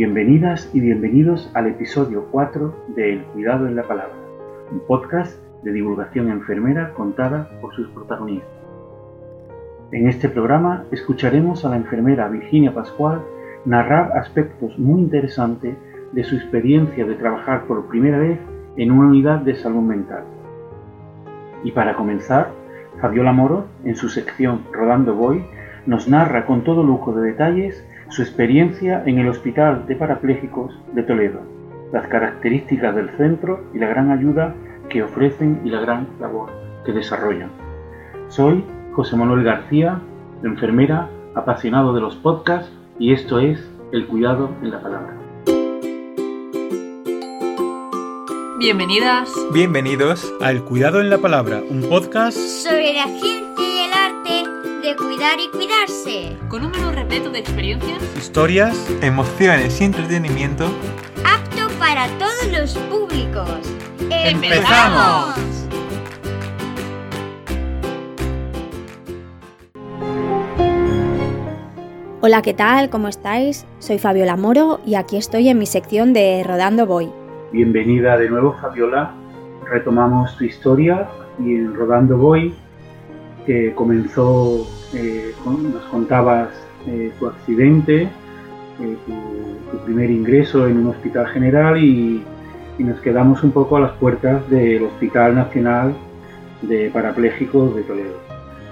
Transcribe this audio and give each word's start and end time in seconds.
Bienvenidas 0.00 0.70
y 0.72 0.80
bienvenidos 0.80 1.50
al 1.52 1.66
episodio 1.66 2.24
4 2.30 2.86
de 2.96 3.12
El 3.12 3.22
Cuidado 3.24 3.66
en 3.66 3.76
la 3.76 3.82
Palabra, 3.82 4.16
un 4.72 4.80
podcast 4.86 5.38
de 5.62 5.72
divulgación 5.72 6.30
enfermera 6.30 6.94
contada 6.94 7.50
por 7.60 7.74
sus 7.74 7.86
protagonistas. 7.88 8.48
En 9.92 10.08
este 10.08 10.30
programa 10.30 10.86
escucharemos 10.90 11.66
a 11.66 11.68
la 11.68 11.76
enfermera 11.76 12.28
Virginia 12.28 12.72
Pascual 12.72 13.20
narrar 13.66 14.16
aspectos 14.16 14.78
muy 14.78 15.02
interesantes 15.02 15.76
de 16.12 16.24
su 16.24 16.34
experiencia 16.36 17.04
de 17.04 17.16
trabajar 17.16 17.66
por 17.66 17.86
primera 17.88 18.16
vez 18.16 18.38
en 18.78 18.92
una 18.92 19.08
unidad 19.08 19.40
de 19.40 19.54
salud 19.54 19.82
mental. 19.82 20.24
Y 21.62 21.72
para 21.72 21.94
comenzar, 21.94 22.52
Fabiola 23.02 23.34
Moro, 23.34 23.66
en 23.84 23.96
su 23.96 24.08
sección 24.08 24.62
Rodando 24.72 25.14
Voy, 25.14 25.44
nos 25.84 26.08
narra 26.08 26.46
con 26.46 26.64
todo 26.64 26.84
lujo 26.84 27.12
de 27.12 27.32
detalles 27.32 27.84
su 28.10 28.22
experiencia 28.22 29.02
en 29.06 29.18
el 29.18 29.28
Hospital 29.28 29.86
de 29.86 29.94
Parapléjicos 29.94 30.74
de 30.94 31.02
Toledo, 31.04 31.40
las 31.92 32.08
características 32.08 32.94
del 32.94 33.10
centro 33.16 33.64
y 33.72 33.78
la 33.78 33.86
gran 33.86 34.10
ayuda 34.10 34.54
que 34.88 35.02
ofrecen 35.02 35.60
y 35.64 35.70
la 35.70 35.80
gran 35.80 36.08
labor 36.20 36.50
que 36.84 36.92
desarrollan. 36.92 37.50
Soy 38.28 38.64
José 38.92 39.16
Manuel 39.16 39.44
García, 39.44 40.00
enfermera, 40.42 41.08
apasionado 41.34 41.94
de 41.94 42.00
los 42.00 42.16
podcasts 42.16 42.72
y 42.98 43.12
esto 43.12 43.38
es 43.38 43.64
El 43.92 44.06
Cuidado 44.06 44.50
en 44.62 44.70
la 44.70 44.82
Palabra. 44.82 45.16
Bienvenidas. 48.58 49.30
Bienvenidos 49.54 50.32
a 50.40 50.50
El 50.50 50.62
Cuidado 50.64 51.00
en 51.00 51.10
la 51.10 51.18
Palabra, 51.18 51.62
un 51.70 51.82
podcast 51.88 52.36
sobre 52.36 52.92
la 52.92 53.06
ciencia 53.06 53.49
cuidar 55.20 55.38
y 55.38 55.50
cuidarse. 55.50 56.36
Con 56.48 56.64
un 56.64 56.70
menú 56.70 56.92
repleto 56.92 57.28
de 57.28 57.40
experiencias, 57.40 58.02
historias, 58.16 58.90
emociones 59.02 59.78
y 59.78 59.84
entretenimiento. 59.84 60.64
Apto 61.26 61.68
para 61.78 62.06
todos 62.16 62.50
los 62.50 62.78
públicos. 62.88 63.70
¡Empezamos! 64.08 65.36
Hola, 72.22 72.40
¿qué 72.40 72.54
tal? 72.54 72.88
¿Cómo 72.88 73.08
estáis? 73.08 73.66
Soy 73.78 73.98
Fabiola 73.98 74.36
Moro 74.36 74.80
y 74.86 74.94
aquí 74.94 75.18
estoy 75.18 75.50
en 75.50 75.58
mi 75.58 75.66
sección 75.66 76.14
de 76.14 76.42
Rodando 76.48 76.86
Voy. 76.86 77.10
Bienvenida 77.52 78.16
de 78.16 78.30
nuevo, 78.30 78.56
Fabiola. 78.58 79.12
Retomamos 79.70 80.34
tu 80.38 80.44
historia 80.44 81.10
y 81.38 81.56
en 81.56 81.74
Rodando 81.74 82.16
Voy, 82.16 82.54
que 83.46 83.72
comenzó, 83.74 84.66
eh, 84.94 85.32
nos 85.44 85.84
contabas 85.84 86.48
eh, 86.86 87.12
tu 87.18 87.26
accidente, 87.26 88.02
eh, 88.02 88.96
tu, 89.06 89.12
tu 89.70 89.84
primer 89.84 90.10
ingreso 90.10 90.66
en 90.66 90.78
un 90.78 90.88
hospital 90.88 91.26
general 91.28 91.82
y, 91.82 92.22
y 92.78 92.84
nos 92.84 93.00
quedamos 93.00 93.42
un 93.42 93.52
poco 93.52 93.76
a 93.76 93.80
las 93.80 93.92
puertas 93.92 94.48
del 94.48 94.84
Hospital 94.84 95.34
Nacional 95.34 95.94
de 96.62 96.90
Parapléjicos 96.90 97.74
de 97.76 97.82
Toledo. 97.82 98.16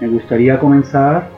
Me 0.01 0.07
gustaría 0.07 0.59
comenzar 0.59 1.29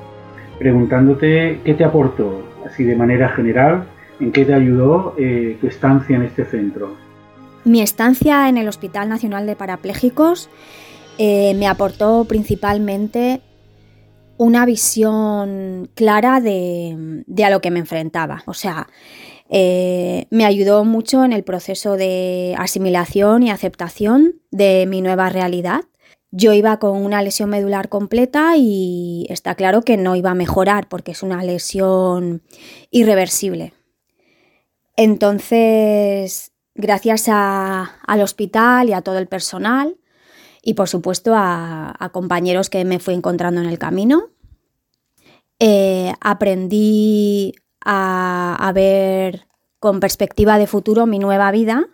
preguntándote 0.60 1.60
qué 1.66 1.74
te 1.74 1.84
aportó, 1.84 2.44
así 2.66 2.84
de 2.84 2.96
manera 2.96 3.30
general, 3.30 3.86
en 4.20 4.32
qué 4.32 4.46
te 4.46 4.54
ayudó 4.54 5.16
eh, 5.18 5.58
tu 5.60 5.68
estancia 5.68 6.16
en 6.16 6.22
este 6.22 6.46
centro. 6.46 6.96
Mi 7.64 7.82
estancia 7.82 8.48
en 8.48 8.58
el 8.58 8.68
Hospital 8.68 9.10
Nacional 9.10 9.46
de 9.46 9.56
Parapléjicos 9.56 10.50
eh, 11.24 11.54
me 11.54 11.68
aportó 11.68 12.26
principalmente 12.26 13.42
una 14.38 14.66
visión 14.66 15.88
clara 15.94 16.42
de, 16.42 17.22
a 17.46 17.50
lo 17.52 17.62
que 17.62 17.70
me 17.70 17.78
enfrentaba. 17.78 18.42
O 18.48 18.56
sea, 18.56 18.88
eh, 19.48 20.26
me 20.32 20.46
ayudó 20.46 20.84
mucho 20.84 21.24
en 21.24 21.32
el 21.32 21.44
proceso 21.44 21.96
de 21.96 22.56
asimilación 22.58 23.44
y 23.44 23.52
aceptación 23.52 24.42
de 24.50 24.88
mi 24.88 25.04
nueva 25.04 25.30
realidad. 25.30 25.84
Yo 26.32 26.54
iba 26.54 26.80
con 26.80 26.98
una 26.98 27.22
lesión 27.22 27.52
medular 27.52 27.88
completa 27.88 28.54
y 28.58 29.28
está 29.30 29.54
claro 29.54 29.84
que 29.84 29.98
no 29.98 30.16
iba 30.16 30.32
a 30.32 30.34
mejorar 30.34 30.90
porque 30.90 31.12
es 31.12 31.22
una 31.22 31.44
lesión 31.44 32.42
irreversible. 32.90 33.74
Entonces, 34.96 36.52
gracias 36.74 37.30
al 37.30 38.22
hospital 38.24 38.90
y 38.90 38.94
a 38.94 39.04
todo 39.04 39.20
el 39.20 39.28
personal 39.28 39.98
y 40.62 40.74
por 40.76 40.88
supuesto 40.88 41.34
a, 41.36 42.10
compañeros 42.14 42.70
que 42.70 42.86
me 42.86 43.00
fui 43.00 43.14
encontrando 43.14 43.62
en 43.62 43.68
el 43.68 43.80
camino, 43.80 44.30
eh, 45.60 46.14
aprendí 46.22 47.54
a, 47.84 48.72
ver 48.74 49.48
con 49.80 50.00
perspectiva 50.00 50.58
de 50.58 50.68
futuro 50.68 51.06
mi 51.06 51.20
nueva 51.20 51.52
vida 51.52 51.88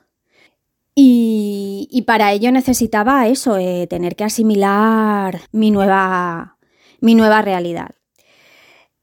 y, 0.94 1.88
y 1.91 2.01
para 2.03 2.31
ello 2.31 2.51
necesitaba 2.51 3.27
eso, 3.27 3.57
eh, 3.57 3.88
tener 3.89 4.16
que 4.16 4.23
asimilar 4.25 5.41
mi 5.51 5.72
nueva, 5.72 6.57
mi 7.00 7.16
nueva 7.16 7.41
realidad. 7.41 7.91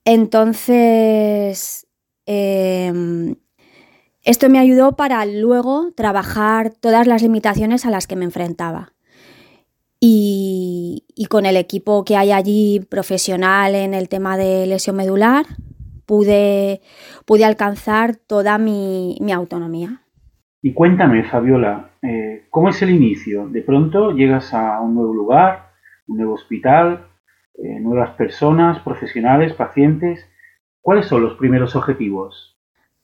Entonces, 0.04 1.86
em, 2.26 3.36
esto 4.22 4.48
me 4.50 4.58
ayudó 4.58 4.96
para 4.96 5.24
luego 5.26 5.92
trabajar 5.94 6.70
todas 6.70 7.06
las 7.06 7.22
limitaciones 7.22 7.86
a 7.86 7.90
las 7.90 8.06
que 8.06 8.16
me 8.16 8.24
enfrentaba. 8.24 8.93
Y, 10.06 11.06
y 11.14 11.24
con 11.26 11.46
el 11.46 11.56
equipo 11.56 12.04
que 12.04 12.18
hay 12.18 12.30
allí 12.30 12.80
profesional 12.90 13.74
en 13.74 13.94
el 13.94 14.10
tema 14.10 14.36
de 14.36 14.66
lesión 14.66 14.96
medular, 14.96 15.46
pude, 16.04 16.82
pude 17.24 17.46
alcanzar 17.46 18.14
toda 18.16 18.58
mi, 18.58 19.16
mi 19.22 19.32
autonomía. 19.32 20.02
Y 20.60 20.74
cuéntame, 20.74 21.24
Fabiola, 21.24 21.92
eh, 22.02 22.46
¿cómo 22.50 22.68
es 22.68 22.82
el 22.82 22.90
inicio? 22.90 23.48
De 23.48 23.62
pronto 23.62 24.10
llegas 24.10 24.52
a 24.52 24.78
un 24.82 24.94
nuevo 24.94 25.14
lugar, 25.14 25.70
un 26.06 26.18
nuevo 26.18 26.34
hospital, 26.34 27.06
eh, 27.54 27.80
nuevas 27.80 28.10
personas, 28.16 28.80
profesionales, 28.80 29.54
pacientes. 29.54 30.26
¿Cuáles 30.82 31.06
son 31.06 31.22
los 31.22 31.32
primeros 31.38 31.76
objetivos? 31.76 32.58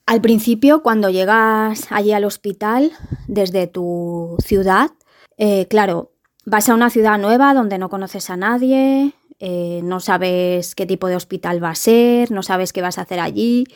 Al 0.04 0.20
principio, 0.20 0.82
cuando 0.82 1.08
llegas 1.08 1.90
allí 1.90 2.12
al 2.12 2.24
hospital 2.24 2.90
desde 3.26 3.68
tu 3.68 4.36
ciudad, 4.40 4.90
eh, 5.38 5.66
claro, 5.68 6.09
vas 6.44 6.68
a 6.68 6.74
una 6.74 6.90
ciudad 6.90 7.18
nueva 7.18 7.54
donde 7.54 7.78
no 7.78 7.88
conoces 7.88 8.30
a 8.30 8.36
nadie, 8.36 9.12
eh, 9.38 9.80
no 9.84 10.00
sabes 10.00 10.74
qué 10.74 10.86
tipo 10.86 11.08
de 11.08 11.16
hospital 11.16 11.62
va 11.62 11.70
a 11.70 11.74
ser, 11.74 12.30
no 12.30 12.42
sabes 12.42 12.72
qué 12.72 12.82
vas 12.82 12.98
a 12.98 13.02
hacer 13.02 13.20
allí, 13.20 13.66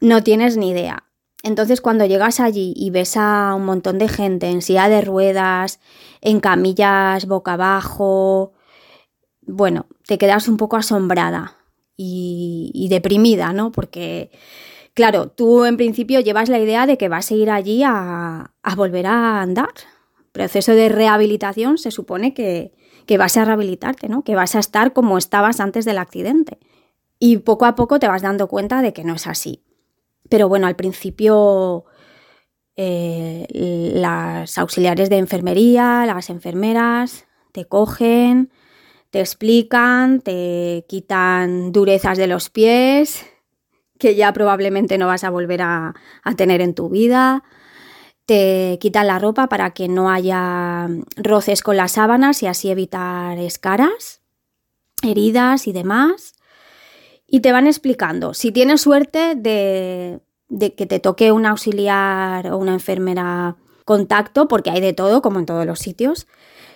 no 0.00 0.22
tienes 0.22 0.56
ni 0.56 0.70
idea. 0.70 1.04
Entonces, 1.42 1.80
cuando 1.80 2.06
llegas 2.06 2.40
allí 2.40 2.72
y 2.74 2.90
ves 2.90 3.16
a 3.16 3.54
un 3.54 3.66
montón 3.66 3.98
de 3.98 4.08
gente 4.08 4.48
en 4.48 4.62
silla 4.62 4.88
de 4.88 5.02
ruedas, 5.02 5.78
en 6.22 6.40
camillas 6.40 7.26
boca 7.26 7.52
abajo, 7.54 8.52
bueno, 9.42 9.86
te 10.06 10.16
quedas 10.16 10.48
un 10.48 10.56
poco 10.56 10.76
asombrada 10.76 11.58
y, 11.96 12.70
y 12.74 12.88
deprimida, 12.88 13.52
¿no? 13.52 13.72
Porque 13.72 14.30
Claro, 14.94 15.28
tú 15.28 15.64
en 15.64 15.76
principio 15.76 16.20
llevas 16.20 16.48
la 16.48 16.60
idea 16.60 16.86
de 16.86 16.96
que 16.96 17.08
vas 17.08 17.30
a 17.30 17.34
ir 17.34 17.50
allí 17.50 17.82
a, 17.84 18.52
a 18.62 18.74
volver 18.76 19.06
a 19.06 19.42
andar. 19.42 19.72
Proceso 20.34 20.72
de 20.72 20.88
rehabilitación 20.88 21.78
se 21.78 21.92
supone 21.92 22.34
que, 22.34 22.72
que 23.06 23.18
vas 23.18 23.36
a 23.36 23.44
rehabilitarte, 23.44 24.08
¿no? 24.08 24.24
Que 24.24 24.34
vas 24.34 24.56
a 24.56 24.58
estar 24.58 24.92
como 24.92 25.16
estabas 25.16 25.60
antes 25.60 25.84
del 25.84 25.98
accidente. 25.98 26.58
Y 27.20 27.36
poco 27.36 27.66
a 27.66 27.76
poco 27.76 28.00
te 28.00 28.08
vas 28.08 28.22
dando 28.22 28.48
cuenta 28.48 28.82
de 28.82 28.92
que 28.92 29.04
no 29.04 29.14
es 29.14 29.28
así. 29.28 29.62
Pero 30.28 30.48
bueno, 30.48 30.66
al 30.66 30.74
principio 30.74 31.84
eh, 32.74 33.46
las 33.94 34.58
auxiliares 34.58 35.08
de 35.08 35.18
enfermería, 35.18 36.04
las 36.04 36.30
enfermeras, 36.30 37.26
te 37.52 37.66
cogen, 37.66 38.50
te 39.10 39.20
explican, 39.20 40.20
te 40.20 40.84
quitan 40.88 41.70
durezas 41.70 42.18
de 42.18 42.26
los 42.26 42.50
pies, 42.50 43.24
que 44.00 44.16
ya 44.16 44.32
probablemente 44.32 44.98
no 44.98 45.06
vas 45.06 45.22
a 45.22 45.30
volver 45.30 45.62
a, 45.62 45.94
a, 46.24 46.34
tener 46.34 46.60
en 46.60 46.74
tu 46.74 46.88
vida. 46.88 47.44
Te 48.26 48.78
quitan 48.80 49.06
la 49.06 49.18
ropa 49.18 49.48
para 49.48 49.70
que 49.70 49.88
no 49.88 50.10
haya 50.10 50.88
roces 51.16 51.62
con 51.62 51.76
las 51.76 51.92
sábanas 51.92 52.42
y 52.42 52.46
así 52.46 52.70
evitar 52.70 53.38
escaras, 53.38 54.22
heridas 55.02 55.66
y 55.66 55.72
demás. 55.72 56.34
Y 57.26 57.40
te 57.40 57.52
van 57.52 57.66
explicando. 57.66 58.32
Si 58.34 58.52
tienes 58.52 58.80
suerte 58.80 59.34
de, 59.34 60.20
de 60.48 60.74
que 60.74 60.86
te 60.86 61.00
toque 61.00 61.32
un 61.32 61.46
auxiliar 61.46 62.50
o 62.50 62.58
una 62.58 62.72
enfermera 62.72 63.56
contacto, 63.84 64.48
porque 64.48 64.70
hay 64.70 64.80
de 64.80 64.92
todo, 64.92 65.22
como 65.22 65.38
en 65.38 65.46
todos 65.46 65.66
los 65.66 65.78
sitios. 65.78 66.26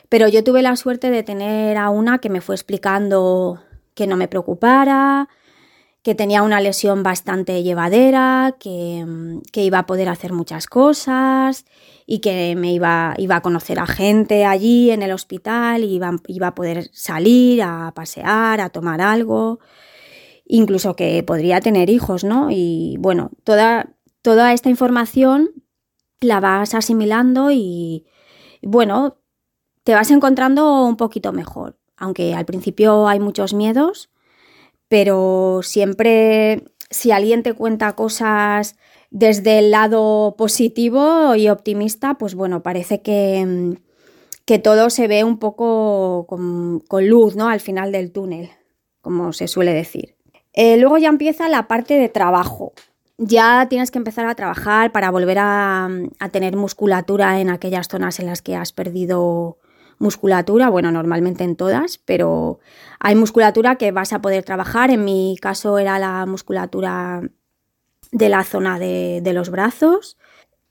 Pero 0.09 0.29
yo 0.29 0.43
tuve 0.45 0.63
la 0.63 0.77
suerte 0.77 1.11
de 1.11 1.23
tener 1.23 1.77
a 1.77 1.91
una 1.91 2.19
que 2.19 2.31
me 2.31 2.41
fue 2.41 2.55
explicando 2.55 3.63
que 3.95 4.07
no 4.07 4.17
me 4.17 4.29
preocupara, 4.29 5.29
que 6.03 6.15
tenía 6.15 6.43
una 6.43 6.61
lesión 6.61 7.03
bastante 7.03 7.63
llevadera, 7.63 8.57
que, 8.59 9.05
que, 9.53 9.65
iba 9.65 9.81
a 9.81 9.87
poder 9.87 10.09
hacer 10.09 10.33
muchas 10.33 10.67
cosas 10.67 11.67
y 12.07 12.21
que 12.21 12.55
me 12.57 12.73
iba, 12.73 13.15
iba 13.19 13.37
a 13.37 13.43
conocer 13.43 13.79
a 13.79 13.87
gente 13.87 14.45
allí 14.45 14.91
en 14.91 15.03
el 15.03 15.13
hospital, 15.13 15.85
y 15.85 15.97
iba, 15.97 16.13
iba 16.29 16.47
a 16.49 16.55
poder 16.55 16.89
salir 16.93 17.63
a 17.63 17.93
pasear, 17.95 18.61
a 18.61 18.71
tomar 18.71 19.01
algo, 19.01 19.59
incluso 20.47 20.97
que 20.97 21.23
podría 21.23 21.61
tener 21.61 21.91
hijos, 21.91 22.25
¿no? 22.25 22.49
Y 22.51 22.97
bueno, 23.01 23.31
toda, 23.45 23.95
toda 24.23 24.53
esta 24.53 24.71
información 24.71 25.51
la 26.21 26.41
vas 26.41 26.75
asimilando 26.75 27.51
y, 27.51 28.07
bueno, 28.63 29.19
te 29.85 29.95
vas 29.95 30.11
encontrando 30.11 30.85
un 30.87 30.97
poquito 30.97 31.33
mejor. 31.33 31.79
Aunque 31.97 32.35
al 32.35 32.45
principio 32.45 33.09
hay 33.09 33.21
muchos 33.21 33.55
miedos, 33.55 34.11
pero 34.89 35.61
siempre 35.63 36.65
si 36.91 37.11
alguien 37.13 37.43
te 37.43 37.53
cuenta 37.53 37.95
cosas 37.95 38.77
desde 39.11 39.59
el 39.59 39.71
lado 39.71 40.35
positivo 40.37 41.35
y 41.35 41.49
optimista, 41.49 42.15
pues 42.15 42.35
bueno, 42.35 42.63
parece 42.63 43.01
que, 43.03 43.77
que 44.45 44.59
todo 44.59 44.91
se 44.91 45.09
ve 45.09 45.25
un 45.25 45.39
poco 45.39 46.27
con, 46.27 47.09
luz, 47.09 47.37
¿no? 47.37 47.49
Al 47.49 47.61
final 47.61 47.93
del 47.93 48.13
túnel, 48.13 48.51
como 49.01 49.33
se 49.33 49.49
suele 49.49 49.73
decir. 49.73 50.17
Eh, 50.53 50.77
luego 50.77 50.99
ya 50.99 51.09
empieza 51.09 51.49
la 51.49 51.69
parte 51.69 51.95
de 51.95 52.09
trabajo. 52.09 52.73
Ya 53.19 53.67
tienes 53.69 53.91
que 53.91 53.99
empezar 53.99 54.27
a 54.27 54.35
trabajar 54.35 54.93
para 54.93 55.11
volver 55.11 55.39
a, 55.39 55.89
a 56.19 56.29
tener 56.31 56.57
musculatura 56.57 57.41
en 57.41 57.51
aquellas 57.51 57.89
zonas 57.89 58.21
en 58.21 58.27
las 58.27 58.43
que 58.43 58.57
has 58.57 58.73
perdido 58.73 59.59
musculatura, 59.99 60.69
bueno, 60.69 60.91
normalmente 60.91 61.45
en 61.45 61.57
todas, 61.57 61.99
pero 61.99 62.61
hay 63.01 63.15
musculatura 63.15 63.77
que 63.77 63.93
vas 63.93 64.13
a 64.13 64.21
poder 64.21 64.45
trabajar. 64.45 64.91
En 64.91 65.05
mi 65.05 65.37
caso 65.41 65.79
era 65.79 65.99
la 65.99 66.25
musculatura 66.27 67.23
de 68.13 68.29
la 68.29 68.45
zona 68.45 68.79
de, 68.79 69.23
los 69.35 69.51
brazos. 69.51 70.17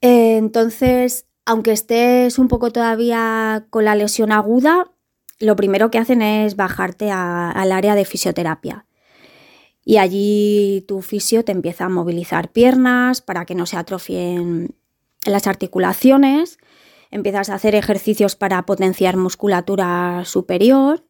Entonces, 0.01 1.25
aunque 1.45 1.71
estés 1.71 2.39
un 2.39 2.47
poco 2.47 2.71
todavía 2.71 3.67
con 3.69 3.85
la 3.85 3.95
lesión 3.95 4.31
aguda, 4.31 4.91
lo 5.39 5.55
primero 5.55 5.91
que 5.91 5.99
hacen 5.99 6.21
es 6.21 6.55
bajarte 6.55 7.11
al 7.11 7.71
área 7.71 7.95
de 7.95 8.05
fisioterapia. 8.05 8.85
Y 9.83 9.97
allí 9.97 10.83
tu 10.87 11.01
fisio 11.01 11.45
te 11.45 11.53
empieza 11.53 11.85
a 11.85 11.89
movilizar 11.89 12.51
piernas 12.51 13.21
para 13.21 13.45
que 13.45 13.55
no 13.55 13.65
se 13.65 13.77
atrofien 13.77 14.75
las 15.25 15.47
articulaciones 15.47 16.57
empiezas 17.11 17.49
a 17.49 17.55
hacer 17.55 17.75
ejercicios 17.75 18.35
para 18.35 18.65
potenciar 18.65 19.17
musculatura 19.17 20.23
superior. 20.25 21.05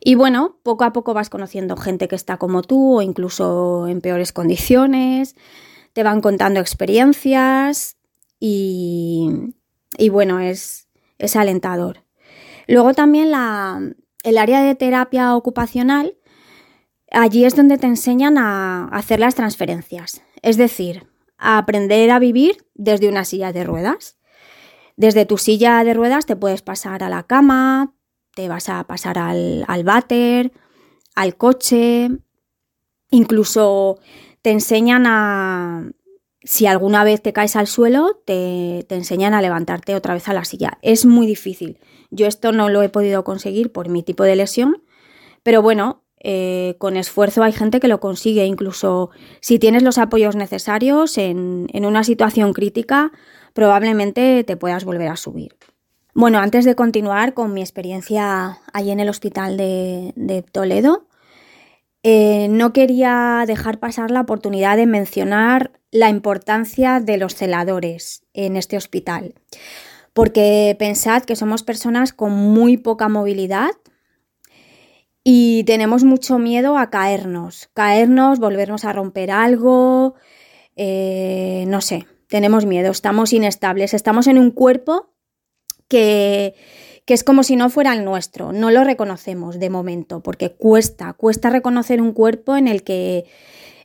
Y 0.00 0.14
bueno, 0.14 0.58
poco 0.62 0.84
a 0.84 0.92
poco 0.92 1.14
vas 1.14 1.30
conociendo 1.30 1.76
gente 1.76 2.08
que 2.08 2.16
está 2.16 2.36
como 2.36 2.62
tú 2.62 2.98
o 2.98 3.02
incluso 3.02 3.88
en 3.88 4.00
peores 4.00 4.32
condiciones, 4.32 5.36
te 5.92 6.02
van 6.02 6.20
contando 6.20 6.60
experiencias 6.60 7.96
y, 8.38 9.52
bueno, 10.10 10.40
es, 10.40 10.88
es, 11.18 11.36
alentador. 11.36 12.04
Luego 12.68 12.92
también 12.92 13.30
la, 13.30 13.80
el 14.22 14.38
área 14.38 14.60
de 14.60 14.74
terapia 14.74 15.34
ocupacional, 15.34 16.18
allí 17.10 17.44
es 17.44 17.56
donde 17.56 17.78
te 17.78 17.86
enseñan 17.86 18.36
a 18.36 18.88
hacer 18.88 19.20
las 19.20 19.36
transferencias, 19.36 20.22
es 20.42 20.56
decir, 20.58 21.06
a 21.38 21.58
aprender 21.58 22.10
a 22.10 22.18
vivir 22.18 22.66
desde 22.74 23.08
una 23.08 23.24
silla 23.24 23.52
de 23.52 23.64
ruedas. 23.64 24.18
Desde 24.96 25.26
tu 25.26 25.38
silla 25.38 25.84
de 25.84 25.94
ruedas 25.94 26.26
te 26.26 26.36
puedes 26.36 26.62
pasar 26.62 27.02
a 27.02 27.08
la 27.08 27.22
cama, 27.22 27.94
te 28.34 28.48
vas 28.48 28.68
a 28.68 28.84
pasar 28.84 29.18
al, 29.18 29.64
al 29.68 29.84
váter, 29.84 30.52
al 31.14 31.36
coche, 31.36 32.10
incluso 33.10 33.98
te 34.42 34.50
enseñan 34.50 35.06
a, 35.06 35.90
si 36.46 36.66
alguna 36.66 37.02
vez 37.02 37.20
te 37.20 37.32
caes 37.32 37.56
al 37.56 37.66
suelo, 37.66 38.22
te, 38.24 38.86
enseñan 38.94 39.34
a 39.34 39.42
levantarte 39.42 39.96
otra 39.96 40.14
vez 40.14 40.28
a 40.28 40.32
la 40.32 40.44
silla. 40.44 40.78
Es 40.80 41.04
muy 41.04 41.26
difícil. 41.26 41.80
Yo 42.10 42.26
esto 42.26 42.52
no 42.52 42.68
lo 42.68 42.82
he 42.82 42.88
podido 42.88 43.24
conseguir 43.24 43.72
por 43.72 43.88
mi 43.88 44.04
tipo 44.04 44.22
de 44.22 44.36
lesión, 44.36 44.84
pero 45.42 45.60
bueno, 45.60 46.04
eh, 46.22 46.76
con 46.78 46.96
esfuerzo 46.96 47.42
hay 47.42 47.52
gente 47.52 47.80
que 47.80 47.88
lo 47.88 47.98
consigue. 47.98 48.46
Incluso 48.46 49.10
si 49.40 49.58
tienes 49.58 49.82
los 49.82 49.98
apoyos 49.98 50.36
necesarios 50.36 51.18
en, 51.18 51.66
en 51.72 51.84
una 51.84 52.04
situación 52.04 52.52
crítica, 52.52 53.10
probablemente 53.56 54.44
te 54.44 54.58
puedas 54.58 54.84
volver 54.84 55.08
a 55.08 55.16
subir. 55.16 55.56
Bueno, 56.12 56.38
antes 56.38 56.66
de 56.66 56.74
continuar 56.74 57.32
con 57.32 57.54
mi 57.54 57.62
experiencia 57.62 58.58
allí 58.74 58.90
en 58.90 59.00
el 59.00 59.08
hospital 59.08 59.56
de, 59.56 60.44
Toledo, 60.52 61.08
eh, 62.02 62.48
no 62.50 62.74
quería 62.74 63.44
dejar 63.46 63.78
pasar 63.78 64.10
la 64.10 64.20
oportunidad 64.20 64.76
de 64.76 64.84
mencionar 64.84 65.72
la 65.90 66.10
importancia 66.10 67.00
de 67.00 67.16
los 67.16 67.34
celadores 67.34 68.26
en 68.34 68.56
este 68.56 68.76
hospital. 68.76 69.34
Porque 70.12 70.76
pensad 70.78 71.22
que 71.22 71.34
somos 71.34 71.62
personas 71.62 72.12
con 72.12 72.32
muy 72.32 72.76
poca 72.76 73.08
movilidad 73.08 73.70
y 75.24 75.64
tenemos 75.64 76.04
mucho 76.04 76.38
miedo 76.38 76.76
a 76.76 76.90
caernos, 76.90 77.70
caernos, 77.72 78.38
volvernos 78.38 78.84
a 78.84 78.92
romper 78.92 79.30
algo, 79.30 80.14
eh, 80.76 81.64
no 81.68 81.80
sé, 81.80 82.06
tenemos 82.28 82.66
miedo, 82.66 82.90
estamos 82.90 83.32
inestables, 83.32 83.94
estamos 83.94 84.26
en 84.26 84.38
un 84.38 84.50
cuerpo 84.50 85.12
que, 85.88 86.54
que 87.04 87.14
es 87.14 87.22
como 87.22 87.42
si 87.42 87.56
no 87.56 87.70
fuera 87.70 87.92
el 87.92 88.04
nuestro, 88.04 88.52
no 88.52 88.70
lo 88.70 88.84
reconocemos 88.84 89.58
de 89.58 89.70
momento, 89.70 90.22
porque 90.22 90.54
cuesta, 90.54 91.12
cuesta 91.12 91.50
reconocer 91.50 92.02
un 92.02 92.12
cuerpo 92.12 92.56
en 92.56 92.68
el 92.68 92.82
que 92.82 93.26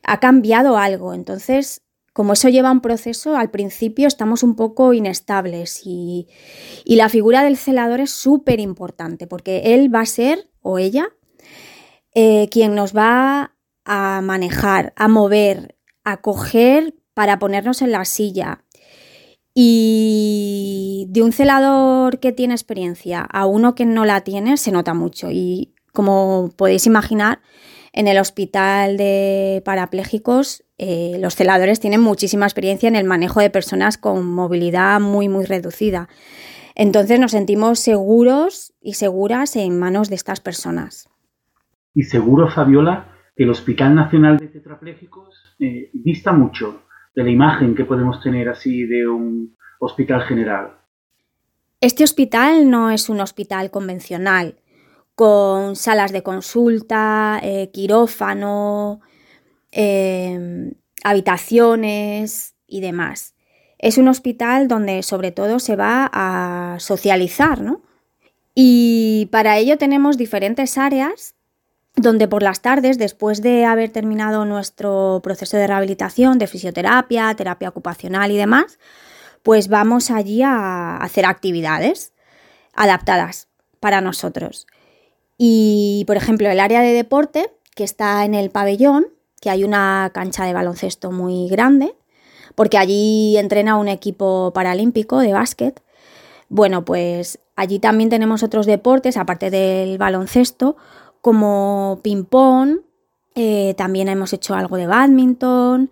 ha 0.02 0.18
cambiado 0.18 0.76
algo. 0.76 1.14
Entonces, 1.14 1.82
como 2.12 2.34
eso 2.34 2.48
lleva 2.48 2.72
un 2.72 2.80
proceso, 2.80 3.36
al 3.36 3.50
principio 3.50 4.08
estamos 4.08 4.42
un 4.42 4.56
poco 4.56 4.92
inestables 4.92 5.82
y, 5.84 6.28
y 6.84 6.96
la 6.96 7.08
figura 7.08 7.42
del 7.42 7.56
celador 7.56 8.00
es 8.00 8.10
súper 8.10 8.60
importante 8.60 9.26
porque 9.26 9.74
él 9.74 9.94
va 9.94 10.00
a 10.00 10.06
ser, 10.06 10.50
o 10.60 10.78
ella, 10.78 11.08
eh, 12.14 12.48
quien 12.50 12.74
nos 12.74 12.94
va 12.94 13.54
a 13.84 14.20
manejar, 14.22 14.92
a 14.96 15.08
mover, 15.08 15.78
a 16.04 16.20
coger 16.20 16.94
para 17.22 17.38
ponernos 17.38 17.82
en 17.82 17.92
la 17.92 18.04
silla. 18.04 18.64
Y 19.54 21.06
de 21.10 21.22
un 21.22 21.30
celador 21.30 22.18
que 22.18 22.32
tiene 22.32 22.52
experiencia 22.52 23.20
a 23.20 23.46
uno 23.46 23.76
que 23.76 23.86
no 23.86 24.04
la 24.04 24.22
tiene 24.22 24.56
se 24.56 24.72
nota 24.72 24.92
mucho. 24.92 25.28
Y 25.30 25.72
como 25.92 26.50
podéis 26.56 26.88
imaginar, 26.88 27.38
en 27.92 28.08
el 28.08 28.18
hospital 28.18 28.96
de 28.96 29.62
parapléjicos 29.64 30.64
eh, 30.78 31.16
los 31.20 31.36
celadores 31.36 31.78
tienen 31.78 32.00
muchísima 32.00 32.44
experiencia 32.44 32.88
en 32.88 32.96
el 32.96 33.04
manejo 33.04 33.38
de 33.38 33.50
personas 33.50 33.98
con 33.98 34.26
movilidad 34.26 35.00
muy, 35.00 35.28
muy 35.28 35.44
reducida. 35.44 36.08
Entonces 36.74 37.20
nos 37.20 37.30
sentimos 37.30 37.78
seguros 37.78 38.74
y 38.80 38.94
seguras 38.94 39.54
en 39.54 39.78
manos 39.78 40.08
de 40.08 40.16
estas 40.16 40.40
personas. 40.40 41.08
Y 41.94 42.02
seguro, 42.02 42.48
Fabiola, 42.48 43.12
que 43.36 43.44
el 43.44 43.50
Hospital 43.50 43.94
Nacional 43.94 44.38
de 44.38 44.48
Tetrapléjicos 44.48 45.54
eh, 45.60 45.88
dista 45.94 46.32
mucho 46.32 46.82
de 47.14 47.24
la 47.24 47.30
imagen 47.30 47.74
que 47.74 47.84
podemos 47.84 48.20
tener 48.22 48.48
así 48.48 48.84
de 48.84 49.06
un 49.06 49.56
hospital 49.80 50.22
general. 50.22 50.78
Este 51.80 52.04
hospital 52.04 52.70
no 52.70 52.90
es 52.90 53.08
un 53.08 53.20
hospital 53.20 53.70
convencional, 53.70 54.56
con 55.14 55.76
salas 55.76 56.12
de 56.12 56.22
consulta, 56.22 57.40
eh, 57.42 57.70
quirófano, 57.72 59.00
eh, 59.72 60.72
habitaciones 61.04 62.54
y 62.66 62.80
demás. 62.80 63.34
Es 63.78 63.98
un 63.98 64.08
hospital 64.08 64.68
donde 64.68 65.02
sobre 65.02 65.32
todo 65.32 65.58
se 65.58 65.76
va 65.76 66.08
a 66.12 66.76
socializar, 66.78 67.60
¿no? 67.60 67.82
Y 68.54 69.28
para 69.32 69.58
ello 69.58 69.76
tenemos 69.76 70.16
diferentes 70.16 70.78
áreas 70.78 71.34
donde 71.96 72.28
por 72.28 72.42
las 72.42 72.60
tardes, 72.60 72.98
después 72.98 73.42
de 73.42 73.64
haber 73.64 73.90
terminado 73.90 74.44
nuestro 74.44 75.20
proceso 75.22 75.56
de 75.56 75.66
rehabilitación, 75.66 76.38
de 76.38 76.46
fisioterapia, 76.46 77.34
terapia 77.34 77.68
ocupacional 77.68 78.30
y 78.30 78.36
demás, 78.36 78.78
pues 79.42 79.68
vamos 79.68 80.10
allí 80.10 80.42
a 80.42 80.96
hacer 80.96 81.26
actividades 81.26 82.12
adaptadas 82.74 83.48
para 83.80 84.00
nosotros. 84.00 84.66
Y, 85.36 86.04
por 86.06 86.16
ejemplo, 86.16 86.48
el 86.48 86.60
área 86.60 86.80
de 86.80 86.92
deporte, 86.92 87.50
que 87.74 87.84
está 87.84 88.24
en 88.24 88.34
el 88.34 88.50
pabellón, 88.50 89.06
que 89.40 89.50
hay 89.50 89.64
una 89.64 90.10
cancha 90.14 90.44
de 90.44 90.54
baloncesto 90.54 91.10
muy 91.10 91.48
grande, 91.48 91.94
porque 92.54 92.78
allí 92.78 93.36
entrena 93.36 93.76
un 93.76 93.88
equipo 93.88 94.52
paralímpico 94.54 95.18
de 95.18 95.32
básquet. 95.32 95.82
Bueno, 96.48 96.84
pues 96.84 97.38
allí 97.56 97.78
también 97.78 98.08
tenemos 98.08 98.42
otros 98.42 98.66
deportes, 98.66 99.16
aparte 99.16 99.50
del 99.50 99.98
baloncesto, 99.98 100.76
como 101.22 102.00
ping-pong, 102.02 102.80
eh, 103.34 103.74
también 103.78 104.08
hemos 104.08 104.34
hecho 104.34 104.54
algo 104.54 104.76
de 104.76 104.86
badminton, 104.86 105.90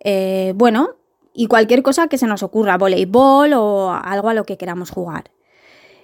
eh, 0.00 0.54
bueno, 0.56 0.96
y 1.34 1.46
cualquier 1.48 1.82
cosa 1.82 2.08
que 2.08 2.16
se 2.16 2.26
nos 2.26 2.42
ocurra, 2.42 2.78
voleibol 2.78 3.52
o 3.54 3.92
algo 3.92 4.30
a 4.30 4.34
lo 4.34 4.44
que 4.44 4.56
queramos 4.56 4.90
jugar. 4.90 5.30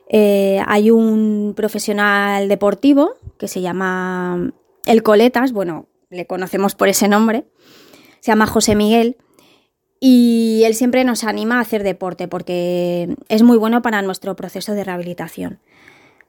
Eh, 0.08 0.60
hay 0.66 0.90
un 0.90 1.54
profesional 1.56 2.48
deportivo 2.48 3.14
que 3.38 3.46
se 3.46 3.60
llama 3.60 4.52
El 4.86 5.02
Coletas, 5.02 5.52
bueno, 5.52 5.86
le 6.10 6.26
conocemos 6.26 6.74
por 6.74 6.88
ese 6.88 7.08
nombre, 7.08 7.44
se 8.20 8.32
llama 8.32 8.46
José 8.46 8.74
Miguel 8.74 9.16
y 10.00 10.62
él 10.64 10.74
siempre 10.74 11.04
nos 11.04 11.24
anima 11.24 11.58
a 11.58 11.60
hacer 11.60 11.82
deporte 11.82 12.26
porque 12.26 13.14
es 13.28 13.42
muy 13.42 13.58
bueno 13.58 13.82
para 13.82 14.02
nuestro 14.02 14.34
proceso 14.34 14.72
de 14.72 14.84
rehabilitación. 14.84 15.60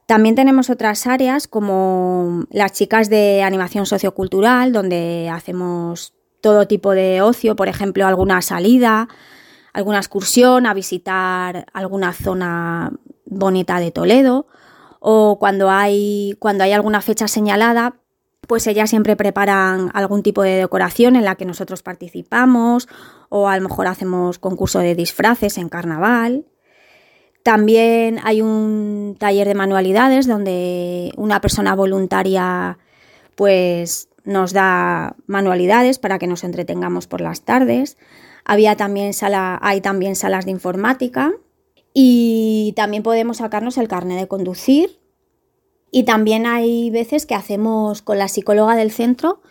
También 0.10 0.34
tenemos 0.34 0.72
otras 0.72 1.06
áreas 1.06 1.48
como 1.48 2.46
las 2.50 2.72
chicas 2.72 3.12
de 3.12 3.44
animación 3.44 3.86
sociocultural, 3.86 4.74
donde 4.74 5.30
hacemos 5.32 6.16
todo 6.42 6.66
tipo 6.66 6.94
de 6.94 7.22
ocio, 7.22 7.56
por 7.56 7.68
ejemplo, 7.68 8.08
alguna 8.08 8.42
salida, 8.42 9.08
alguna 9.72 10.00
excursión 10.00 10.66
a 10.66 10.74
visitar 10.74 11.68
alguna 11.74 12.14
zona 12.14 12.92
bonita 13.26 13.80
de 13.80 13.92
Toledo 13.92 14.48
o 15.00 15.38
cuando 15.38 15.70
hay, 15.70 16.36
cuando 16.40 16.64
hay 16.64 16.72
alguna 16.72 17.02
fecha 17.02 17.28
señalada, 17.28 17.98
pues 18.48 18.66
ellas 18.66 18.90
siempre 18.90 19.16
preparan 19.16 19.92
algún 19.94 20.24
tipo 20.24 20.42
de 20.42 20.56
decoración 20.56 21.18
en 21.18 21.24
la 21.24 21.36
que 21.36 21.46
nosotros 21.46 21.84
participamos 21.84 22.88
o 23.30 23.48
a 23.48 23.56
lo 23.56 23.70
mejor 23.70 23.86
hacemos 23.86 24.40
concurso 24.40 24.80
de 24.80 24.96
disfraces 24.96 25.60
en 25.60 25.70
carnaval. 25.70 26.46
También 27.44 28.20
hay 28.24 28.42
un 28.42 29.16
taller 29.18 29.48
de 29.48 29.56
manualidades 29.56 30.28
donde 30.28 31.12
una 31.16 31.42
persona 31.42 31.76
voluntaria 31.76 32.78
pues 33.36 34.10
nos 34.26 34.52
da 34.52 35.16
manualidades 35.26 36.00
para 36.00 36.20
que 36.20 36.28
nos 36.28 36.44
entretengamos 36.44 37.08
por 37.08 37.22
las 37.22 37.42
tardes. 37.42 37.98
Había 38.44 38.76
también 38.76 39.12
hay 39.62 39.82
también 39.82 40.16
salas 40.16 40.46
de 40.46 40.52
informática 40.52 41.32
y 41.94 42.74
también 42.76 43.04
podemos 43.04 43.38
sacarnos 43.38 43.78
el 43.78 43.88
carnet 43.88 44.20
de 44.20 44.28
conducir. 44.28 45.00
Y 45.92 46.04
también 46.04 46.46
hay 46.46 46.92
veces 46.92 47.26
que 47.26 47.36
hacemos 47.36 48.02
con 48.02 48.20
la 48.20 48.28
psicóloga 48.28 48.76
del 48.76 48.92
centro 48.92 49.42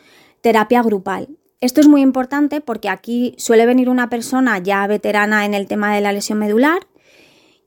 terapia 0.40 0.82
grupal. 0.82 1.28
Esto 1.60 1.80
es 1.80 1.88
muy 1.88 2.02
importante 2.02 2.60
porque 2.60 2.88
aquí 2.88 3.34
suele 3.38 3.66
venir 3.66 3.88
una 3.88 4.08
persona 4.08 4.58
ya 4.58 4.86
veterana 4.86 5.44
en 5.44 5.54
el 5.54 5.66
tema 5.66 5.92
de 5.92 6.00
la 6.00 6.12
lesión 6.12 6.38
medular 6.38 6.86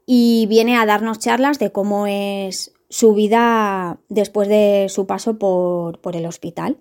y 0.05 0.47
viene 0.49 0.77
a 0.77 0.85
darnos 0.85 1.19
charlas 1.19 1.59
de 1.59 1.71
cómo 1.71 2.07
es 2.07 2.73
su 2.89 3.15
vida 3.15 3.99
después 4.09 4.49
de 4.49 4.87
su 4.89 5.07
paso 5.07 5.39
por, 5.39 5.99
el 6.13 6.25
hospital. 6.25 6.77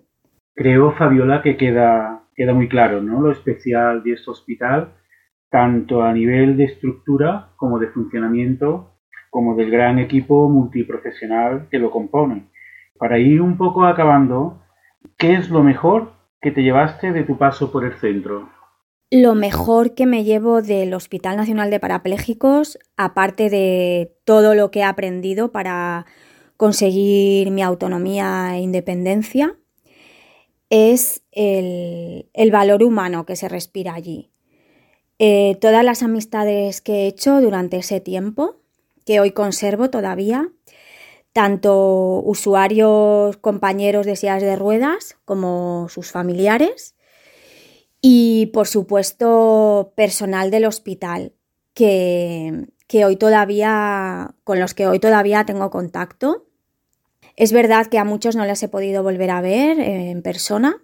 Creo, 0.53 0.91
Fabiola, 0.93 1.41
que 1.41 1.57
queda, 1.57 2.23
queda 2.35 2.53
muy 2.53 2.67
claro 2.67 3.01
¿no? 3.01 3.21
lo 3.21 3.31
especial 3.31 4.03
de 4.03 4.13
este 4.13 4.29
hospital 4.29 4.93
tanto 5.51 6.01
a 6.01 6.13
nivel 6.13 6.55
de 6.55 6.63
estructura 6.63 7.49
como 7.57 7.77
de 7.77 7.89
funcionamiento, 7.89 8.95
como 9.29 9.55
del 9.55 9.69
gran 9.69 9.99
equipo 9.99 10.49
multiprofesional 10.49 11.67
que 11.69 11.77
lo 11.77 11.91
compone. 11.91 12.47
Para 12.97 13.19
ir 13.19 13.41
un 13.41 13.57
poco 13.57 13.85
acabando, 13.85 14.61
¿qué 15.17 15.33
es 15.33 15.49
lo 15.49 15.61
mejor 15.61 16.13
que 16.41 16.51
te 16.51 16.63
llevaste 16.63 17.11
de 17.11 17.23
tu 17.23 17.37
paso 17.37 17.69
por 17.71 17.83
el 17.83 17.93
centro? 17.95 18.49
Lo 19.13 19.35
mejor 19.35 19.93
que 19.93 20.05
me 20.05 20.23
llevo 20.23 20.61
del 20.61 20.93
Hospital 20.93 21.35
Nacional 21.35 21.69
de 21.69 21.81
Parapléjicos, 21.81 22.79
aparte 22.95 23.49
de 23.49 24.15
todo 24.23 24.55
lo 24.55 24.71
que 24.71 24.79
he 24.79 24.83
aprendido 24.83 25.51
para 25.51 26.05
conseguir 26.55 27.51
mi 27.51 27.61
autonomía 27.61 28.55
e 28.55 28.61
independencia, 28.61 29.57
es 30.69 31.23
el, 31.33 32.51
valor 32.53 32.83
humano 32.83 33.25
que 33.25 33.35
se 33.35 33.49
respira 33.49 33.95
allí. 33.95 34.31
Eh, 35.19 35.57
todas 35.59 35.83
las 35.83 36.03
amistades 36.03 36.79
que 36.79 37.03
he 37.03 37.07
hecho 37.07 37.41
durante 37.41 37.79
ese 37.79 37.99
tiempo, 37.99 38.61
que 39.05 39.19
hoy 39.19 39.31
conservo 39.31 39.89
todavía, 39.89 40.47
tanto 41.33 42.21
usuarios, 42.23 43.35
compañeros 43.35 44.05
de 44.05 44.15
sillas 44.15 44.41
de 44.41 44.55
ruedas 44.55 45.17
como 45.25 45.87
sus 45.89 46.11
familiares 46.11 46.95
y 48.01 48.47
por 48.47 48.67
supuesto 48.67 49.93
personal 49.95 50.49
del 50.49 50.65
hospital 50.65 51.33
que, 51.73 52.67
que 52.87 53.05
hoy 53.05 53.15
todavía 53.15 54.35
con 54.43 54.59
los 54.59 54.73
que 54.73 54.87
hoy 54.87 54.99
todavía 54.99 55.45
tengo 55.45 55.69
contacto. 55.69 56.47
Es 57.35 57.51
verdad 57.51 57.87
que 57.87 57.99
a 57.99 58.03
muchos 58.03 58.35
no 58.35 58.45
les 58.45 58.61
he 58.63 58.67
podido 58.67 59.03
volver 59.03 59.29
a 59.29 59.41
ver 59.41 59.79
eh, 59.79 60.09
en 60.09 60.21
persona, 60.21 60.83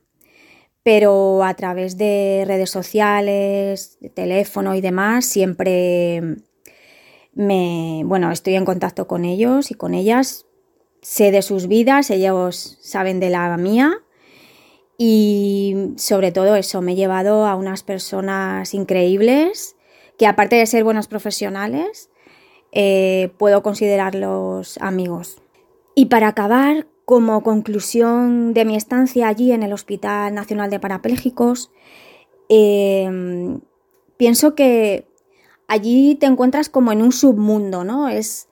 pero 0.83 1.43
a 1.43 1.53
través 1.55 1.97
de 1.97 2.45
redes 2.47 2.69
sociales, 2.69 3.97
de 3.99 4.09
teléfono 4.09 4.75
y 4.75 4.81
demás, 4.81 5.25
siempre 5.25 6.21
me, 7.33 8.03
bueno, 8.05 8.31
estoy 8.31 8.55
en 8.55 8.65
contacto 8.65 9.07
con 9.07 9.25
ellos 9.25 9.71
y 9.71 9.73
con 9.73 9.93
ellas, 9.93 10.45
sé 11.01 11.31
de 11.31 11.41
sus 11.41 11.67
vidas, 11.67 12.09
ellos 12.09 12.77
saben 12.81 13.19
de 13.19 13.29
la 13.29 13.57
mía 13.57 14.01
y 14.97 15.93
sobre 15.97 16.31
todo 16.31 16.55
eso, 16.55 16.81
me 16.81 16.93
he 16.93 16.95
llevado 16.95 17.45
a 17.45 17.55
unas 17.55 17.83
personas 17.83 18.73
increíbles 18.73 19.75
que 20.17 20.25
aparte 20.25 20.55
de 20.55 20.65
ser 20.65 20.83
buenos 20.83 21.07
profesionales, 21.07 22.09
eh, 22.71 23.31
puedo 23.37 23.61
considerarlos 23.61 24.77
amigos. 24.79 25.41
Y 25.95 26.07
para 26.07 26.27
acabar, 26.27 26.87
como 27.05 27.41
conclusión 27.43 28.53
de 28.53 28.65
mi 28.65 28.75
estancia 28.75 29.27
allí 29.27 29.51
en 29.51 29.63
el 29.63 29.73
Hospital 29.73 30.33
Nacional 30.33 30.69
de 30.69 30.79
Parapléjicos, 30.79 31.71
em, 32.49 33.61
pienso 34.17 34.55
que 34.55 35.07
allí 35.67 36.15
te 36.15 36.25
encuentras 36.25 36.69
como 36.69 36.91
en 36.91 37.01
un 37.01 37.11
submundo, 37.11 37.83
¿no? 37.83 38.09
Es 38.09 38.46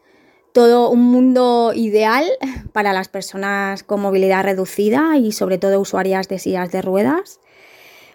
todo 0.55 0.89
un 0.89 1.01
mundo 1.01 1.73
ideal 1.75 2.23
para 2.71 2.93
las 2.93 3.09
personas 3.09 3.83
con 3.83 3.99
movilidad 3.99 4.45
reducida 4.45 5.17
y 5.17 5.33
sobre 5.33 5.57
todo 5.57 5.81
usuarias 5.81 6.29
de 6.29 6.39
sillas 6.39 6.71
de 6.71 6.81
ruedas, 6.81 7.41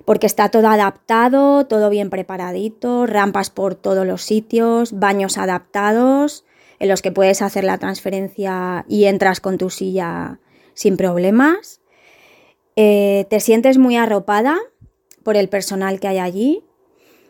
porque 0.06 0.26
está 0.26 0.48
todo 0.48 0.68
adaptado, 0.68 1.66
todo 1.66 1.90
bien 1.90 2.08
preparadito, 2.08 3.04
rampas 3.04 3.50
por 3.50 3.74
todos 3.74 4.06
los 4.06 4.22
sitios, 4.22 4.98
baños 4.98 5.36
adaptados, 5.36 6.46
en 6.78 6.88
los 6.88 7.02
que 7.02 7.12
puedes 7.12 7.42
hacer 7.42 7.62
la 7.62 7.76
transferencia 7.76 8.86
y 8.88 9.04
entras 9.04 9.40
con 9.40 9.58
tu 9.58 9.68
silla 9.68 10.40
sin 10.72 10.96
problemas. 10.96 11.82
Eh, 12.74 13.26
te 13.28 13.40
sientes 13.40 13.76
muy 13.76 13.98
arropada 13.98 14.56
por 15.22 15.36
el 15.36 15.50
personal 15.50 16.00
que 16.00 16.08
hay 16.08 16.18
allí, 16.20 16.64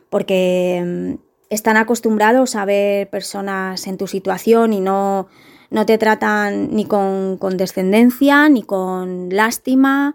porque 0.09 1.17
mm, 1.19 1.30
están 1.51 1.77
acostumbrados 1.77 2.57
a 2.57 2.65
ver 2.65 3.11
personas 3.11 3.87
en 3.87 3.99
tu 3.99 4.07
situación 4.07 4.73
y 4.73 4.81
no, 4.81 5.29
no 5.71 5.85
te 5.85 5.99
tratan 5.99 6.75
ni 6.75 6.87
con 6.87 7.37
condescendencia 7.37 8.49
ni 8.49 8.63
con 8.63 9.29
lástima. 9.29 10.15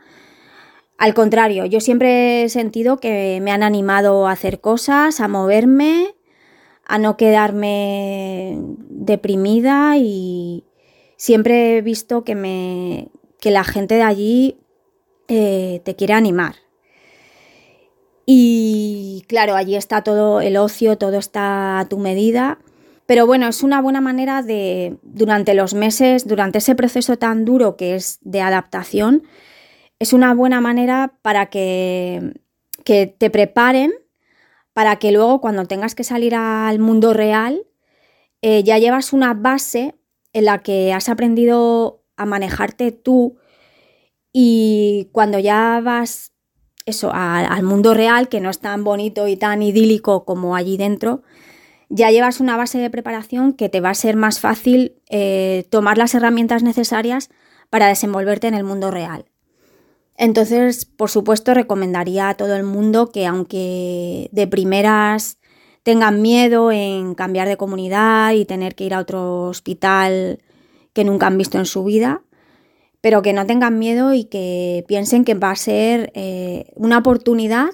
Al 0.98 1.14
contrario, 1.14 1.66
yo 1.66 1.82
siempre 1.82 2.44
he 2.44 2.50
sentido 2.50 2.98
que 2.98 3.40
me 3.42 3.52
han 3.52 3.64
animado 3.64 4.28
a 4.28 4.32
hacer 4.32 4.62
cosas, 4.62 5.20
a 5.20 5.28
moverme 5.28 6.16
a 6.86 7.00
no 7.00 7.18
quedarme 7.18 8.60
deprimida 8.90 9.98
y 9.98 10.64
siempre 11.18 11.78
he 11.78 11.82
visto 11.82 12.24
que, 12.24 12.36
me, 12.36 13.10
que 13.40 13.52
la 13.52 13.64
gente 13.64 13.96
de 13.96 14.04
allí 14.04 14.58
eh, 15.28 15.82
te 15.84 15.96
quiere 15.96 16.14
animar. 16.14 16.56
Y 18.26 19.24
claro, 19.28 19.56
allí 19.56 19.76
está 19.76 20.04
todo 20.04 20.42
el 20.42 20.58
ocio, 20.58 20.98
todo 20.98 21.18
está 21.18 21.80
a 21.80 21.88
tu 21.88 22.00
medida. 22.00 22.60
Pero 23.06 23.28
bueno, 23.28 23.48
es 23.48 23.62
una 23.62 23.82
buena 23.82 24.02
manera 24.02 24.42
de, 24.42 24.98
durante 25.04 25.54
los 25.54 25.74
meses, 25.74 26.28
durante 26.28 26.58
ese 26.58 26.76
proceso 26.76 27.18
tan 27.18 27.46
duro 27.46 27.78
que 27.78 27.96
es 27.96 28.18
de 28.22 28.42
adaptación, 28.42 29.24
es 30.00 30.12
una 30.12 30.34
buena 30.34 30.60
manera 30.60 31.14
para 31.22 31.48
que, 31.48 32.34
que 32.84 33.08
te 33.08 33.30
preparen 33.30 33.94
para 34.76 34.98
que 34.98 35.14
luego 35.14 35.40
cuando 35.40 35.66
tengas 35.66 35.96
que 35.96 36.04
salir 36.04 36.36
al 36.36 36.80
mundo 36.80 37.14
real 37.14 37.66
eh, 38.42 38.62
ya 38.62 38.78
llevas 38.78 39.14
una 39.14 39.34
base 39.34 39.96
en 40.34 40.46
la 40.46 40.62
que 40.62 40.92
has 40.92 41.08
aprendido 41.08 42.04
a 42.18 42.26
manejarte 42.26 42.92
tú 42.92 43.38
y 44.34 45.08
cuando 45.14 45.40
ya 45.40 45.80
vas 45.82 46.34
eso 46.86 47.12
al 47.14 47.64
mundo 47.64 47.94
real 47.94 48.30
que 48.30 48.42
no 48.42 48.50
es 48.50 48.60
tan 48.60 48.84
bonito 48.84 49.28
y 49.28 49.38
tan 49.38 49.62
idílico 49.62 50.26
como 50.26 50.56
allí 50.56 50.78
dentro 50.78 51.24
ya 51.90 52.12
llevas 52.12 52.40
una 52.40 52.58
base 52.58 52.78
de 52.80 52.90
preparación 52.90 53.54
que 53.54 53.70
te 53.70 53.82
va 53.82 53.90
a 53.90 53.96
ser 53.96 54.16
más 54.16 54.40
fácil 54.40 54.96
eh, 55.10 55.66
tomar 55.70 55.98
las 55.98 56.16
herramientas 56.16 56.64
necesarias 56.64 57.30
para 57.70 57.88
desenvolverte 57.88 58.48
en 58.48 58.54
el 58.54 58.64
mundo 58.64 58.92
real. 58.92 59.26
Entonces, 60.18 60.86
por 60.86 61.10
supuesto, 61.10 61.54
recomendaría 61.54 62.30
a 62.30 62.36
todo 62.36 62.56
el 62.56 62.64
mundo 62.64 63.12
que 63.12 63.26
aunque 63.26 64.30
de 64.32 64.48
primeras 64.48 65.38
tengan 65.84 66.22
miedo 66.22 66.72
en 66.72 67.16
cambiar 67.16 67.48
de 67.48 67.58
comunidad 67.58 68.34
y 68.34 68.46
tener 68.46 68.76
que 68.76 68.86
ir 68.86 68.94
a 68.94 69.00
otro 69.00 69.44
hospital 69.44 70.40
que 70.94 71.04
nunca 71.04 71.28
han 71.28 71.38
visto 71.38 71.60
en 71.60 71.66
su 71.66 71.84
vida, 71.84 72.22
pero 73.06 73.22
que 73.22 73.34
no 73.34 73.46
tengan 73.46 73.78
miedo 73.78 74.16
y 74.16 74.24
que 74.24 74.84
piensen 74.88 75.26
que 75.26 75.36
va 75.36 75.52
a 75.52 75.56
ser 75.56 76.12
eh, 76.16 76.72
una 76.74 76.98
oportunidad 76.98 77.68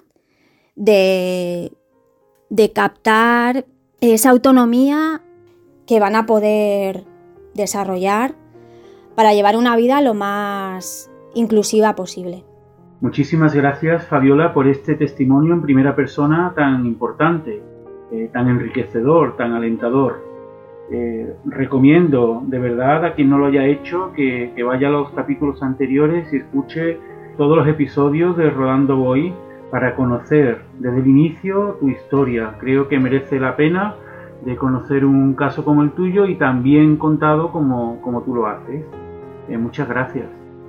de, 0.76 1.72
de 2.50 2.74
captar 2.74 3.64
esa 4.02 4.30
autonomía 4.30 5.22
que 5.88 6.02
van 6.02 6.18
a 6.18 6.26
poder 6.26 7.06
desarrollar 7.54 8.36
para 9.16 9.34
llevar 9.34 9.56
una 9.56 9.78
vida 9.78 10.02
lo 10.02 10.14
más 10.14 11.10
inclusiva 11.34 11.96
posible. 11.96 12.44
Muchísimas 13.00 13.56
gracias 13.56 14.06
Fabiola 14.08 14.54
por 14.54 14.68
este 14.68 14.96
testimonio 14.96 15.54
en 15.54 15.62
primera 15.62 15.96
persona 15.96 16.52
tan 16.58 16.86
importante, 16.86 17.64
eh, 18.12 18.30
tan 18.34 18.50
enriquecedor, 18.50 19.38
tan 19.38 19.54
alentador. 19.54 20.31
Eh, 20.94 21.34
recomiendo 21.46 22.44
de 22.46 22.60
verdad 22.60 23.06
a 23.06 23.14
quien 23.14 23.30
no 23.30 23.38
lo 23.38 23.46
haya 23.46 23.66
hecho 23.66 24.12
que, 24.14 24.52
vaya 24.62 24.90
a 24.90 24.92
los 24.92 25.10
capítulos 25.12 25.64
anteriores 25.64 26.28
y 26.34 26.38
escuche 26.38 26.98
todos 27.38 27.58
los 27.58 27.66
episodios 27.66 28.36
de 28.36 28.50
Rodando 28.50 28.98
Boy 28.98 29.34
para 29.70 29.96
conocer 29.96 30.64
desde 30.80 31.00
el 31.00 31.08
inicio 31.08 31.78
tu 31.80 31.88
historia. 31.88 32.56
Creo 32.60 32.90
que 32.90 33.00
merece 33.00 33.40
la 33.40 33.56
pena 33.56 33.96
de 34.44 34.58
conocer 34.58 35.06
un 35.06 35.34
caso 35.34 35.64
como 35.64 35.82
el 35.82 35.92
tuyo 35.92 36.26
y 36.26 36.36
también 36.36 36.98
contado 36.98 37.54
como, 37.54 38.02
como 38.02 38.24
tú 38.24 38.36
lo 38.36 38.48
haces. 38.48 38.84
Eh, 39.48 39.58
muchas 39.58 39.88
gracias. 39.88 40.26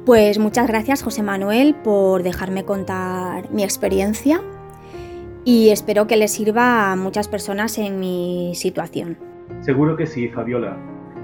Pues 0.07 0.39
muchas 0.39 0.69
gracias 0.69 1.03
José 1.03 1.25
Manuel 1.25 1.75
por 1.83 2.23
dejarme 2.23 2.65
contar 2.65 3.51
mi 3.51 3.65
experiencia 3.65 4.41
y 5.45 5.71
espero 5.71 6.07
que 6.07 6.17
le 6.17 6.29
sirva 6.29 6.93
a 6.93 6.97
muchas 6.97 7.27
personas 7.27 7.77
en 7.79 7.99
mi 7.99 8.53
situación. 8.55 9.32
Seguro 9.61 9.97
que 9.97 10.07
sí, 10.07 10.29
Fabiola. 10.29 10.77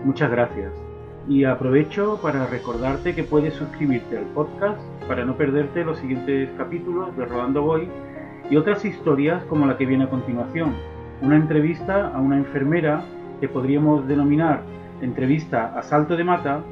Muchas 0.05 0.31
gracias. 0.31 0.73
Y 1.29 1.45
aprovecho 1.45 2.19
para 2.23 2.47
recordarte 2.47 3.15
que 3.15 3.25
puedes 3.25 3.55
suscribirte 3.55 4.19
al 4.19 4.25
podcast 4.27 4.81
para 5.07 5.25
no 5.25 5.37
perderte 5.37 5.85
los 5.85 5.99
siguientes 5.99 6.49
capítulos 6.57 7.17
de 7.17 7.27
Rodando 7.27 7.63
Voy 7.63 7.89
y 8.51 8.57
otras 8.57 8.85
historias 8.85 9.43
como 9.45 9.67
la 9.67 9.77
que 9.77 9.87
viene 9.87 10.05
a 10.05 10.11
continuación. 10.11 10.75
Una 11.21 11.37
entrevista 11.37 12.09
a 12.09 12.19
una 12.19 12.39
enfermera 12.39 13.03
que 13.41 13.49
podríamos 13.49 14.07
denominar 14.07 14.63
entrevista 15.01 15.77
a 15.77 15.83
salto 15.83 16.17
de 16.17 16.25
mata 16.25 16.63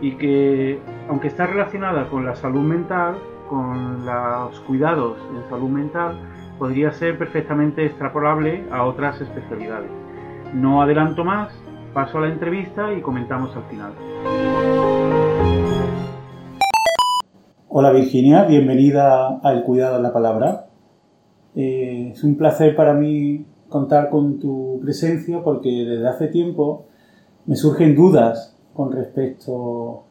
y 0.00 0.12
que, 0.12 0.78
aunque 1.08 1.28
está 1.28 1.46
relacionada 1.46 2.08
con 2.08 2.24
la 2.24 2.34
salud 2.34 2.62
mental, 2.62 3.16
con 3.48 4.04
los 4.06 4.60
cuidados 4.60 5.18
en 5.34 5.48
salud 5.50 5.68
mental, 5.68 6.18
podría 6.58 6.92
ser 6.92 7.18
perfectamente 7.18 7.84
extrapolable 7.84 8.64
a 8.70 8.84
otras 8.84 9.20
especialidades. 9.20 9.90
No 10.54 10.82
adelanto 10.82 11.24
más, 11.24 11.52
paso 11.94 12.18
a 12.18 12.22
la 12.22 12.28
entrevista 12.32 12.92
y 12.92 13.00
comentamos 13.02 13.54
al 13.54 13.62
final. 13.64 13.92
Hola 17.68 17.92
Virginia, 17.92 18.42
bienvenida 18.44 19.38
a 19.44 19.52
El 19.52 19.62
Cuidado 19.62 19.98
de 19.98 20.02
la 20.02 20.12
Palabra. 20.12 20.66
Eh, 21.54 22.10
es 22.12 22.24
un 22.24 22.36
placer 22.36 22.74
para 22.74 22.94
mí 22.94 23.46
contar 23.68 24.10
con 24.10 24.40
tu 24.40 24.80
presencia 24.82 25.40
porque 25.44 25.70
desde 25.70 26.08
hace 26.08 26.26
tiempo 26.26 26.86
me 27.46 27.54
surgen 27.54 27.94
dudas 27.94 28.58
con 28.74 28.90
respecto 28.90 30.02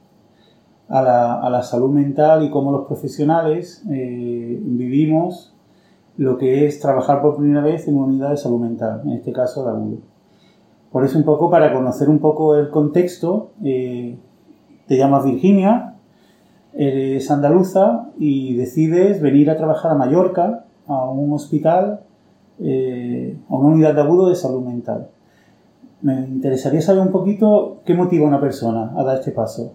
a 0.87 1.01
la, 1.01 1.63
salud 1.63 1.91
mental 1.91 2.45
y 2.45 2.49
cómo 2.49 2.71
los 2.71 2.87
profesionales 2.87 3.83
eh, 3.91 4.57
vivimos 4.61 5.53
lo 6.15 6.37
que 6.37 6.65
es 6.65 6.79
trabajar 6.79 7.21
por 7.21 7.35
primera 7.35 7.61
vez 7.61 7.89
en 7.89 7.97
una 7.97 8.07
unidad 8.07 8.29
de 8.31 8.37
salud 8.37 8.61
mental, 8.61 9.01
en 9.03 9.11
este 9.11 9.33
caso 9.33 9.65
de 9.65 9.71
agudo. 9.71 10.08
Por 10.91 11.05
eso 11.05 11.17
un 11.17 11.23
poco 11.23 11.49
para 11.49 11.73
conocer 11.73 12.09
un 12.09 12.19
poco 12.19 12.55
el 12.55 12.69
contexto, 12.69 13.51
eh, 13.63 14.17
te 14.87 14.97
llamas 14.97 15.23
Virginia, 15.23 15.95
eres 16.73 17.29
andaluza 17.29 18.09
y 18.17 18.55
decides 18.55 19.21
venir 19.21 19.49
a 19.49 19.57
trabajar 19.57 19.91
a 19.91 19.95
Mallorca, 19.95 20.65
a 20.87 21.09
un 21.09 21.31
hospital, 21.33 22.01
eh, 22.59 23.37
a 23.49 23.55
una 23.55 23.69
unidad 23.69 23.93
de 23.93 24.01
agudo 24.01 24.29
de 24.29 24.35
salud 24.35 24.61
mental. 24.63 25.09
Me 26.01 26.13
interesaría 26.21 26.81
saber 26.81 27.01
un 27.01 27.11
poquito 27.11 27.81
qué 27.85 27.93
motiva 27.93 28.25
a 28.25 28.29
una 28.29 28.41
persona 28.41 28.93
a 28.97 29.03
dar 29.03 29.19
este 29.19 29.31
paso. 29.31 29.73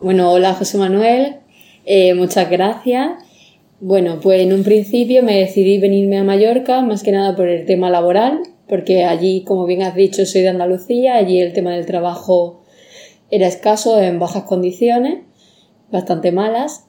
Bueno, 0.00 0.32
hola 0.32 0.54
José 0.54 0.78
Manuel, 0.78 1.36
eh, 1.84 2.14
muchas 2.14 2.50
gracias. 2.50 3.22
Bueno, 3.80 4.18
pues 4.22 4.40
en 4.40 4.52
un 4.52 4.62
principio 4.62 5.22
me 5.22 5.38
decidí 5.38 5.78
venirme 5.78 6.18
a 6.18 6.24
Mallorca 6.24 6.82
más 6.82 7.02
que 7.02 7.12
nada 7.12 7.36
por 7.36 7.48
el 7.48 7.66
tema 7.66 7.90
laboral, 7.90 8.40
porque 8.70 9.04
allí, 9.04 9.42
como 9.42 9.66
bien 9.66 9.82
has 9.82 9.96
dicho, 9.96 10.24
soy 10.24 10.42
de 10.42 10.48
Andalucía, 10.48 11.16
allí 11.16 11.40
el 11.40 11.52
tema 11.52 11.72
del 11.72 11.86
trabajo 11.86 12.62
era 13.28 13.48
escaso, 13.48 14.00
en 14.00 14.20
bajas 14.20 14.44
condiciones 14.44 15.24
bastante 15.90 16.30
malas 16.30 16.86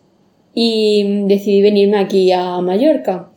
y 0.53 1.23
decidí 1.25 1.63
venirme 1.63 1.97
aquí 1.97 2.31
a 2.31 2.61
Mallorca. 2.61 3.31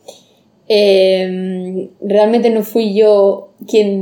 Em, 0.67 1.89
realmente 2.01 2.51
no 2.51 2.61
fui 2.61 2.93
yo 2.93 3.53
quien 3.67 4.01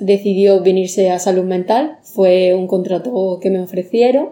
decidió 0.00 0.60
venirse 0.62 1.10
a 1.10 1.18
salud 1.18 1.44
mental, 1.44 1.98
fue 2.02 2.54
un 2.54 2.66
contrato 2.66 3.38
que 3.40 3.50
me 3.50 3.60
ofrecieron. 3.60 4.30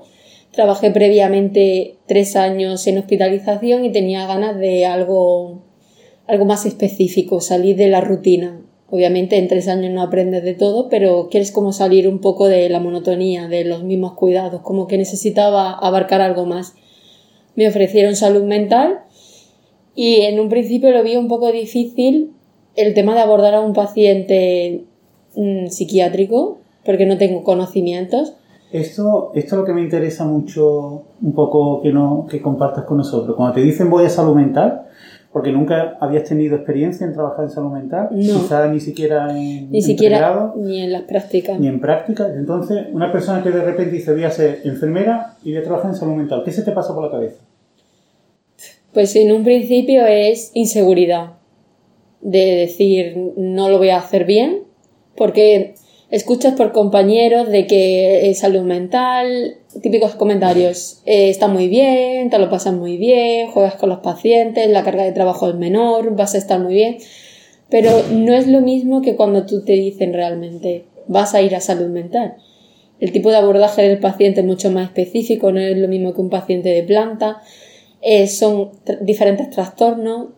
Trabajé 0.52 0.90
previamente 0.90 1.96
tres 2.06 2.36
años 2.36 2.86
en 2.86 2.98
hospitalización 2.98 3.86
y 3.86 3.92
tenía 3.92 4.26
ganas 4.26 4.58
de 4.58 4.84
algo, 4.84 5.62
algo 6.26 6.44
más 6.44 6.66
específico, 6.66 7.40
salir 7.40 7.76
de 7.76 7.88
la 7.88 8.02
rutina. 8.02 8.60
Obviamente 8.94 9.38
en 9.38 9.48
tres 9.48 9.66
años 9.66 9.92
no 9.92 10.02
aprendes 10.02 10.44
de 10.44 10.54
todo, 10.54 10.88
pero 10.88 11.26
quieres 11.28 11.50
como 11.50 11.72
salir 11.72 12.06
un 12.06 12.20
poco 12.20 12.46
de 12.46 12.68
la 12.68 12.78
monotonía, 12.78 13.48
de 13.48 13.64
los 13.64 13.82
mismos 13.82 14.12
cuidados, 14.12 14.60
como 14.60 14.86
que 14.86 14.96
necesitaba 14.96 15.72
abarcar 15.72 16.20
algo 16.20 16.46
más. 16.46 16.76
Me 17.56 17.66
ofrecieron 17.66 18.14
salud 18.14 18.44
mental 18.44 19.00
y 19.96 20.20
en 20.20 20.38
un 20.38 20.48
principio 20.48 20.92
lo 20.92 21.02
vi 21.02 21.16
un 21.16 21.26
poco 21.26 21.50
difícil 21.50 22.34
el 22.76 22.94
tema 22.94 23.16
de 23.16 23.22
abordar 23.22 23.54
a 23.54 23.62
un 23.62 23.72
paciente 23.72 24.84
mm, 25.34 25.66
psiquiátrico, 25.70 26.58
porque 26.84 27.04
no 27.04 27.18
tengo 27.18 27.42
conocimientos. 27.42 28.34
Esto, 28.70 29.32
esto 29.34 29.56
es 29.56 29.58
lo 29.58 29.64
que 29.64 29.72
me 29.72 29.82
interesa 29.82 30.24
mucho 30.24 31.02
un 31.20 31.32
poco 31.32 31.82
que, 31.82 31.92
no, 31.92 32.28
que 32.30 32.40
compartas 32.40 32.84
con 32.84 32.98
nosotros. 32.98 33.34
Cuando 33.34 33.56
te 33.56 33.60
dicen 33.62 33.90
voy 33.90 34.04
a 34.04 34.08
salud 34.08 34.36
mental, 34.36 34.86
porque 35.34 35.50
nunca 35.50 35.98
habías 36.00 36.28
tenido 36.28 36.54
experiencia 36.54 37.04
en 37.04 37.12
trabajar 37.12 37.46
en 37.46 37.50
salud 37.50 37.72
mental, 37.72 38.06
no. 38.12 38.40
quizá 38.40 38.68
ni 38.68 38.78
siquiera 38.78 39.36
en 39.36 39.68
ni 39.68 39.82
siquiera 39.82 40.52
ni 40.56 40.80
en 40.80 40.92
las 40.92 41.02
prácticas. 41.02 41.58
Ni 41.58 41.66
en 41.66 41.80
prácticas. 41.80 42.36
Entonces, 42.36 42.86
una 42.92 43.10
persona 43.10 43.42
que 43.42 43.50
de 43.50 43.64
repente 43.64 43.90
dice 43.90 44.12
voy 44.12 44.22
a 44.22 44.30
ser 44.30 44.60
enfermera 44.62 45.34
y 45.42 45.50
voy 45.50 45.60
a 45.60 45.64
trabajar 45.64 45.90
en 45.90 45.96
salud 45.96 46.14
mental, 46.14 46.42
¿qué 46.44 46.52
se 46.52 46.62
te 46.62 46.70
pasa 46.70 46.94
por 46.94 47.06
la 47.06 47.10
cabeza? 47.10 47.42
Pues 48.92 49.16
en 49.16 49.32
un 49.32 49.42
principio 49.42 50.06
es 50.06 50.52
inseguridad 50.54 51.32
de 52.20 52.54
decir 52.54 53.32
no 53.36 53.70
lo 53.70 53.78
voy 53.78 53.88
a 53.88 53.98
hacer 53.98 54.26
bien, 54.26 54.60
porque 55.16 55.74
escuchas 56.14 56.54
por 56.54 56.70
compañeros 56.70 57.50
de 57.50 57.66
que 57.66 58.30
es 58.30 58.38
salud 58.38 58.62
mental, 58.62 59.56
típicos 59.82 60.14
comentarios, 60.14 61.02
eh, 61.06 61.28
está 61.28 61.48
muy 61.48 61.66
bien, 61.66 62.30
te 62.30 62.38
lo 62.38 62.48
pasas 62.48 62.72
muy 62.72 62.96
bien, 62.98 63.50
juegas 63.50 63.74
con 63.74 63.88
los 63.88 63.98
pacientes, 63.98 64.70
la 64.70 64.84
carga 64.84 65.02
de 65.02 65.10
trabajo 65.10 65.48
es 65.48 65.56
menor, 65.56 66.14
vas 66.14 66.36
a 66.36 66.38
estar 66.38 66.60
muy 66.60 66.74
bien, 66.74 66.98
pero 67.68 67.90
no 68.12 68.32
es 68.32 68.46
lo 68.46 68.60
mismo 68.60 69.02
que 69.02 69.16
cuando 69.16 69.44
tú 69.44 69.64
te 69.64 69.72
dicen 69.72 70.12
realmente 70.12 70.84
vas 71.08 71.34
a 71.34 71.42
ir 71.42 71.56
a 71.56 71.60
salud 71.60 71.88
mental. 71.88 72.36
El 73.00 73.10
tipo 73.10 73.30
de 73.30 73.38
abordaje 73.38 73.82
del 73.82 73.98
paciente 73.98 74.42
es 74.42 74.46
mucho 74.46 74.70
más 74.70 74.84
específico, 74.84 75.50
no 75.50 75.58
es 75.58 75.76
lo 75.76 75.88
mismo 75.88 76.14
que 76.14 76.20
un 76.20 76.30
paciente 76.30 76.68
de 76.68 76.84
planta, 76.84 77.42
eh, 78.02 78.28
son 78.28 78.70
diferentes 79.00 79.50
trastornos, 79.50 80.28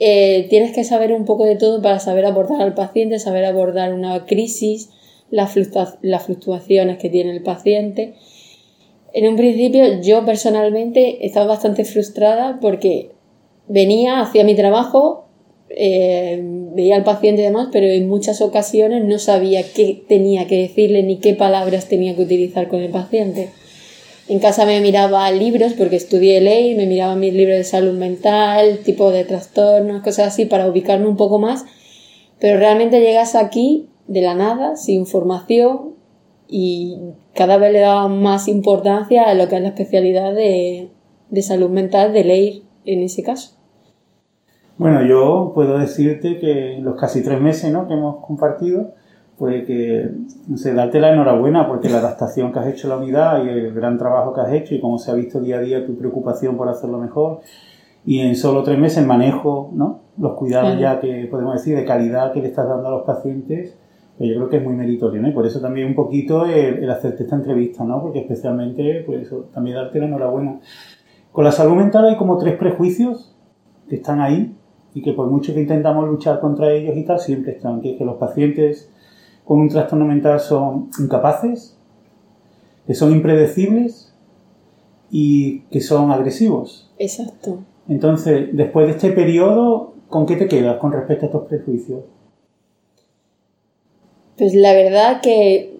eh, 0.00 0.46
tienes 0.50 0.72
que 0.72 0.84
saber 0.84 1.12
un 1.12 1.24
poco 1.24 1.44
de 1.44 1.56
todo 1.56 1.80
para 1.80 2.00
saber 2.00 2.24
abordar 2.24 2.60
al 2.60 2.74
paciente, 2.74 3.18
saber 3.18 3.44
abordar 3.44 3.94
una 3.94 4.26
crisis, 4.26 4.90
las, 5.30 5.52
fluctuaciones 5.52 6.98
que 6.98 7.10
tiene 7.10 7.30
el 7.30 7.42
paciente. 7.42 8.14
En 9.12 9.28
un 9.28 9.36
principio 9.36 10.00
yo 10.00 10.24
personalmente 10.24 11.24
estaba 11.24 11.46
bastante 11.46 11.84
frustrada 11.84 12.58
porque 12.60 13.12
venía, 13.68 14.20
hacía 14.20 14.42
mi 14.42 14.56
trabajo, 14.56 15.26
eh, 15.70 16.40
veía 16.42 16.96
al 16.96 17.04
paciente 17.04 17.42
y 17.42 17.44
demás, 17.44 17.68
pero 17.72 17.86
en 17.86 18.08
muchas 18.08 18.40
ocasiones 18.40 19.04
no 19.04 19.18
sabía 19.18 19.62
qué 19.62 20.02
tenía 20.08 20.46
que 20.48 20.58
decirle 20.58 21.04
ni 21.04 21.18
qué 21.18 21.34
palabras 21.34 21.88
tenía 21.88 22.16
que 22.16 22.22
utilizar 22.22 22.68
con 22.68 22.80
el 22.80 22.90
paciente. 22.90 23.50
En 24.28 24.38
casa 24.38 24.64
me 24.64 24.80
miraba 24.80 25.30
libros 25.30 25.74
porque 25.74 25.96
estudié 25.96 26.40
ley, 26.40 26.74
me 26.74 26.86
miraba 26.86 27.14
mis 27.14 27.34
libros 27.34 27.58
de 27.58 27.64
salud 27.64 27.92
mental, 27.92 28.78
tipo 28.78 29.10
de 29.10 29.24
trastornos, 29.24 30.02
cosas 30.02 30.28
así 30.28 30.46
para 30.46 30.66
ubicarme 30.66 31.06
un 31.06 31.16
poco 31.16 31.38
más. 31.38 31.66
Pero 32.40 32.58
realmente 32.58 33.00
llegas 33.00 33.34
aquí 33.34 33.88
de 34.06 34.22
la 34.22 34.34
nada, 34.34 34.76
sin 34.76 35.06
formación 35.06 35.94
y 36.48 36.98
cada 37.34 37.58
vez 37.58 37.72
le 37.72 37.80
daba 37.80 38.08
más 38.08 38.48
importancia 38.48 39.24
a 39.24 39.34
lo 39.34 39.48
que 39.48 39.56
es 39.56 39.62
la 39.62 39.68
especialidad 39.68 40.34
de, 40.34 40.90
de 41.28 41.42
salud 41.42 41.70
mental 41.70 42.12
de 42.12 42.24
ley 42.24 42.64
en 42.84 43.02
ese 43.02 43.22
caso. 43.22 43.56
Bueno, 44.76 45.06
yo 45.06 45.52
puedo 45.54 45.78
decirte 45.78 46.38
que 46.38 46.78
los 46.80 46.96
casi 46.96 47.22
tres 47.22 47.40
meses 47.40 47.72
¿no? 47.72 47.86
que 47.86 47.94
hemos 47.94 48.24
compartido, 48.24 48.94
pues 49.38 49.66
que, 49.66 50.10
no 50.48 50.56
sé, 50.56 50.74
darte 50.74 51.00
la 51.00 51.12
enhorabuena 51.12 51.66
porque 51.66 51.88
la 51.88 51.98
adaptación 51.98 52.52
que 52.52 52.58
has 52.60 52.68
hecho 52.68 52.86
a 52.86 52.96
la 52.96 53.02
unidad 53.02 53.44
y 53.44 53.48
el 53.48 53.74
gran 53.74 53.98
trabajo 53.98 54.32
que 54.32 54.40
has 54.40 54.52
hecho 54.52 54.74
y 54.74 54.80
cómo 54.80 54.98
se 54.98 55.10
ha 55.10 55.14
visto 55.14 55.40
día 55.40 55.58
a 55.58 55.60
día 55.60 55.86
tu 55.86 55.96
preocupación 55.96 56.56
por 56.56 56.68
hacerlo 56.68 56.98
mejor 56.98 57.40
y 58.06 58.20
en 58.20 58.36
solo 58.36 58.62
tres 58.62 58.78
meses 58.78 58.98
el 58.98 59.06
manejo, 59.06 59.70
¿no? 59.72 60.00
Los 60.18 60.34
cuidados 60.34 60.78
ya 60.78 61.00
que 61.00 61.26
podemos 61.30 61.54
decir 61.54 61.76
de 61.76 61.84
calidad 61.84 62.32
que 62.32 62.40
le 62.40 62.48
estás 62.48 62.68
dando 62.68 62.88
a 62.88 62.90
los 62.90 63.02
pacientes, 63.02 63.76
pues 64.18 64.28
yo 64.28 64.36
creo 64.36 64.48
que 64.48 64.56
es 64.58 64.62
muy 64.62 64.74
meritorio, 64.74 65.20
¿no? 65.22 65.28
Y 65.28 65.32
por 65.32 65.46
eso 65.46 65.60
también 65.60 65.88
un 65.88 65.94
poquito 65.94 66.44
el, 66.46 66.88
hacerte 66.90 67.24
esta 67.24 67.36
entrevista, 67.36 67.82
¿no? 67.82 68.00
Porque 68.02 68.20
especialmente, 68.20 69.02
pues 69.06 69.22
eso, 69.22 69.48
también 69.52 69.76
darte 69.76 69.98
la 69.98 70.06
enhorabuena. 70.06 70.60
Con 71.32 71.44
la 71.44 71.50
salud 71.50 71.74
mental 71.74 72.04
hay 72.04 72.16
como 72.16 72.36
tres 72.36 72.56
prejuicios 72.56 73.34
que 73.88 73.96
están 73.96 74.20
ahí 74.20 74.54
y 74.92 75.02
que 75.02 75.14
por 75.14 75.28
mucho 75.28 75.52
que 75.52 75.60
intentamos 75.62 76.06
luchar 76.06 76.38
contra 76.40 76.70
ellos 76.72 76.96
y 76.96 77.04
tal, 77.04 77.18
siempre 77.18 77.52
están, 77.52 77.80
que, 77.80 77.96
que 77.96 78.04
los 78.04 78.16
pacientes 78.16 78.93
con 79.44 79.60
un 79.60 79.68
trastorno 79.68 80.06
mental 80.06 80.40
son 80.40 80.90
incapaces, 80.98 81.76
que 82.86 82.94
son 82.94 83.12
impredecibles 83.12 84.12
y 85.10 85.60
que 85.70 85.80
son 85.80 86.10
agresivos. 86.10 86.90
Exacto. 86.98 87.60
Entonces, 87.88 88.48
después 88.52 88.86
de 88.86 88.92
este 88.92 89.10
periodo, 89.10 89.94
¿con 90.08 90.26
qué 90.26 90.36
te 90.36 90.48
quedas 90.48 90.78
con 90.78 90.92
respecto 90.92 91.26
a 91.26 91.28
estos 91.28 91.46
prejuicios? 91.46 92.00
Pues 94.36 94.54
la 94.54 94.72
verdad 94.72 95.20
que 95.20 95.74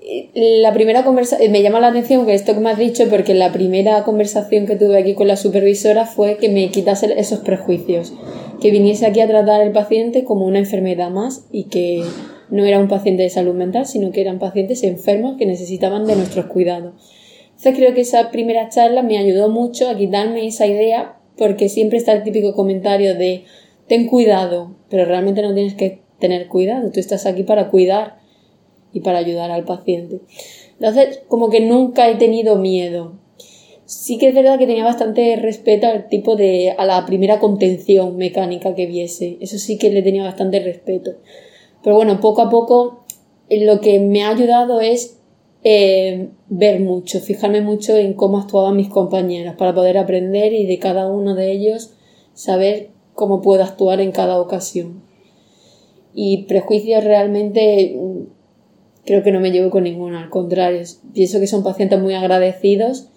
eh, 0.00 0.30
la 0.60 0.72
primera 0.72 1.04
conversación, 1.04 1.50
me 1.50 1.62
llama 1.62 1.80
la 1.80 1.88
atención 1.88 2.24
que 2.24 2.34
esto 2.34 2.54
que 2.54 2.60
me 2.60 2.70
has 2.70 2.78
dicho, 2.78 3.08
porque 3.08 3.34
la 3.34 3.52
primera 3.52 4.04
conversación 4.04 4.66
que 4.66 4.76
tuve 4.76 4.98
aquí 4.98 5.14
con 5.14 5.26
la 5.26 5.36
supervisora 5.36 6.06
fue 6.06 6.36
que 6.36 6.48
me 6.48 6.68
quitase 6.70 7.18
esos 7.18 7.40
prejuicios, 7.40 8.12
que 8.60 8.70
viniese 8.70 9.06
aquí 9.06 9.20
a 9.20 9.26
tratar 9.26 9.60
al 9.60 9.72
paciente 9.72 10.24
como 10.24 10.46
una 10.46 10.58
enfermedad 10.58 11.10
más 11.10 11.46
y 11.50 11.64
que 11.64 12.04
no 12.50 12.64
era 12.64 12.78
un 12.78 12.88
paciente 12.88 13.22
de 13.22 13.30
salud 13.30 13.54
mental, 13.54 13.86
sino 13.86 14.10
que 14.10 14.20
eran 14.20 14.38
pacientes 14.38 14.82
enfermos 14.82 15.36
que 15.36 15.46
necesitaban 15.46 16.06
de 16.06 16.16
nuestros 16.16 16.46
cuidados. 16.46 16.94
Entonces 17.48 17.74
creo 17.76 17.94
que 17.94 18.02
esa 18.02 18.30
primera 18.30 18.68
charla 18.68 19.02
me 19.02 19.18
ayudó 19.18 19.48
mucho 19.48 19.88
a 19.88 19.96
quitarme 19.96 20.46
esa 20.46 20.66
idea, 20.66 21.16
porque 21.36 21.68
siempre 21.68 21.98
está 21.98 22.12
el 22.12 22.22
típico 22.22 22.54
comentario 22.54 23.14
de 23.14 23.44
ten 23.86 24.06
cuidado, 24.06 24.76
pero 24.88 25.04
realmente 25.04 25.42
no 25.42 25.54
tienes 25.54 25.74
que 25.74 26.00
tener 26.18 26.48
cuidado, 26.48 26.90
tú 26.90 27.00
estás 27.00 27.26
aquí 27.26 27.42
para 27.42 27.70
cuidar 27.70 28.18
y 28.92 29.00
para 29.00 29.18
ayudar 29.18 29.50
al 29.50 29.64
paciente. 29.64 30.20
Entonces, 30.72 31.20
como 31.28 31.50
que 31.50 31.60
nunca 31.60 32.08
he 32.08 32.16
tenido 32.16 32.56
miedo. 32.56 33.18
Sí 33.84 34.18
que 34.18 34.28
es 34.28 34.34
verdad 34.34 34.58
que 34.58 34.66
tenía 34.66 34.84
bastante 34.84 35.36
respeto 35.36 35.86
al 35.86 36.08
tipo 36.08 36.36
de, 36.36 36.74
a 36.76 36.84
la 36.84 37.06
primera 37.06 37.38
contención 37.38 38.16
mecánica 38.16 38.74
que 38.74 38.86
viese. 38.86 39.38
Eso 39.40 39.58
sí 39.58 39.78
que 39.78 39.90
le 39.90 40.02
tenía 40.02 40.24
bastante 40.24 40.60
respeto. 40.60 41.16
Pero 41.82 41.96
bueno, 41.96 42.20
poco 42.20 42.42
a 42.42 42.50
poco 42.50 43.04
lo 43.50 43.80
que 43.80 44.00
me 44.00 44.22
ha 44.22 44.30
ayudado 44.30 44.80
es 44.80 45.18
eh, 45.64 46.28
ver 46.48 46.80
mucho, 46.80 47.20
fijarme 47.20 47.60
mucho 47.60 47.96
en 47.96 48.14
cómo 48.14 48.38
actuaban 48.38 48.76
mis 48.76 48.88
compañeros 48.88 49.54
para 49.56 49.74
poder 49.74 49.98
aprender 49.98 50.52
y 50.52 50.66
de 50.66 50.78
cada 50.78 51.10
uno 51.10 51.34
de 51.34 51.52
ellos 51.52 51.94
saber 52.34 52.90
cómo 53.14 53.42
puedo 53.42 53.64
actuar 53.64 54.00
en 54.00 54.12
cada 54.12 54.40
ocasión. 54.40 55.02
Y 56.14 56.44
prejuicios 56.44 57.04
realmente 57.04 57.96
mm, 57.96 58.22
creo 59.04 59.22
que 59.22 59.32
no 59.32 59.40
me 59.40 59.50
llevo 59.50 59.70
con 59.70 59.84
ninguno, 59.84 60.18
al 60.18 60.30
contrario, 60.30 60.82
pienso 61.14 61.40
que 61.40 61.46
son 61.46 61.62
pacientes 61.62 62.00
muy 62.00 62.14
agradecidos 62.14 63.08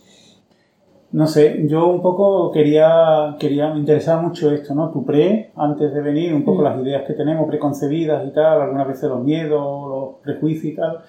no 1.14 1.28
sé, 1.28 1.66
yo 1.68 1.88
un 1.88 2.02
poco 2.02 2.52
quería, 2.52 3.36
quería, 3.38 3.74
me 3.74 3.80
interesaba 3.80 4.22
mucho 4.22 4.50
esto, 4.52 4.74
¿no? 4.74 4.92
Tu 4.92 5.04
pre, 5.06 5.52
antes 5.58 5.94
de 5.94 6.02
venir, 6.02 6.34
un 6.34 6.46
poco 6.46 6.62
mm. 6.62 6.64
las 6.64 6.82
ideas 6.82 7.04
que 7.06 7.14
tenemos 7.14 7.48
preconcebidas 7.48 8.26
y 8.26 8.32
tal, 8.32 8.62
algunas 8.62 8.88
veces 8.88 9.10
los 9.10 9.22
miedos, 9.22 9.90
los 9.90 10.22
prejuicios 10.24 10.74
y 10.74 10.76
tal, 10.76 11.00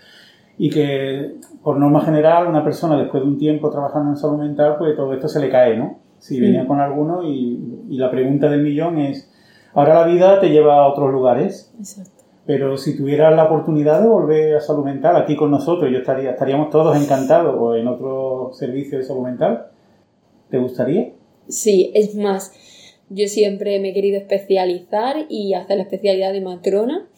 y 0.59 0.71
que 0.71 1.37
por 1.63 1.79
norma 1.79 2.01
general 2.01 2.49
una 2.49 2.65
persona 2.65 2.97
después 2.97 3.23
de 3.23 3.29
un 3.29 3.39
tiempo 3.39 3.71
trabajando 3.71 4.11
en 4.11 4.17
salud 4.17 4.39
mental, 4.39 4.77
pues 4.77 4.97
todo 4.97 5.13
esto 5.15 5.29
se 5.29 5.41
le 5.41 5.49
cae, 5.51 5.77
¿no? 5.77 5.99
Si 6.19 6.41
venía 6.41 6.67
con 6.67 6.81
alguno 6.81 7.23
y, 7.25 7.85
y, 7.89 7.97
la 7.97 8.11
pregunta 8.11 8.49
del 8.49 8.63
millón 8.63 8.99
es, 8.99 9.33
ahora 9.75 9.95
la 9.95 10.07
vida 10.07 10.39
te 10.39 10.51
lleva 10.51 10.77
a 10.77 10.87
otros 10.87 11.13
lugares. 11.13 11.75
Exacto. 11.79 12.23
Pero 12.47 12.77
si 12.77 12.97
tuvieras 12.97 13.35
la 13.35 13.45
oportunidad 13.45 14.01
de 14.01 14.09
volver 14.09 14.57
a 14.57 14.61
salud 14.61 14.85
mental 14.85 15.17
aquí 15.17 15.37
con 15.37 15.51
nosotros, 15.51 15.91
yo 15.91 15.99
estaría, 15.99 16.31
estaríamos 16.31 16.71
todos 16.71 16.97
encantados 17.01 17.57
o 17.59 17.75
en 17.77 17.87
otro 17.87 18.51
servicio 18.53 18.99
de 18.99 19.05
salud 19.05 19.23
mental, 19.23 19.67
¿Te 20.53 20.59
gustaría? 20.59 21.15
Sí, 21.49 21.91
es 21.95 22.15
más, 22.15 22.53
yo 23.09 23.27
siempre 23.27 23.81
me 23.81 23.89
he 23.89 23.95
querido 23.95 24.19
especializar 24.19 25.25
y 25.31 25.55
hacer 25.55 25.79
la 25.79 25.85
especialidad 25.85 26.35
de 26.35 26.43
matrona. 26.43 27.09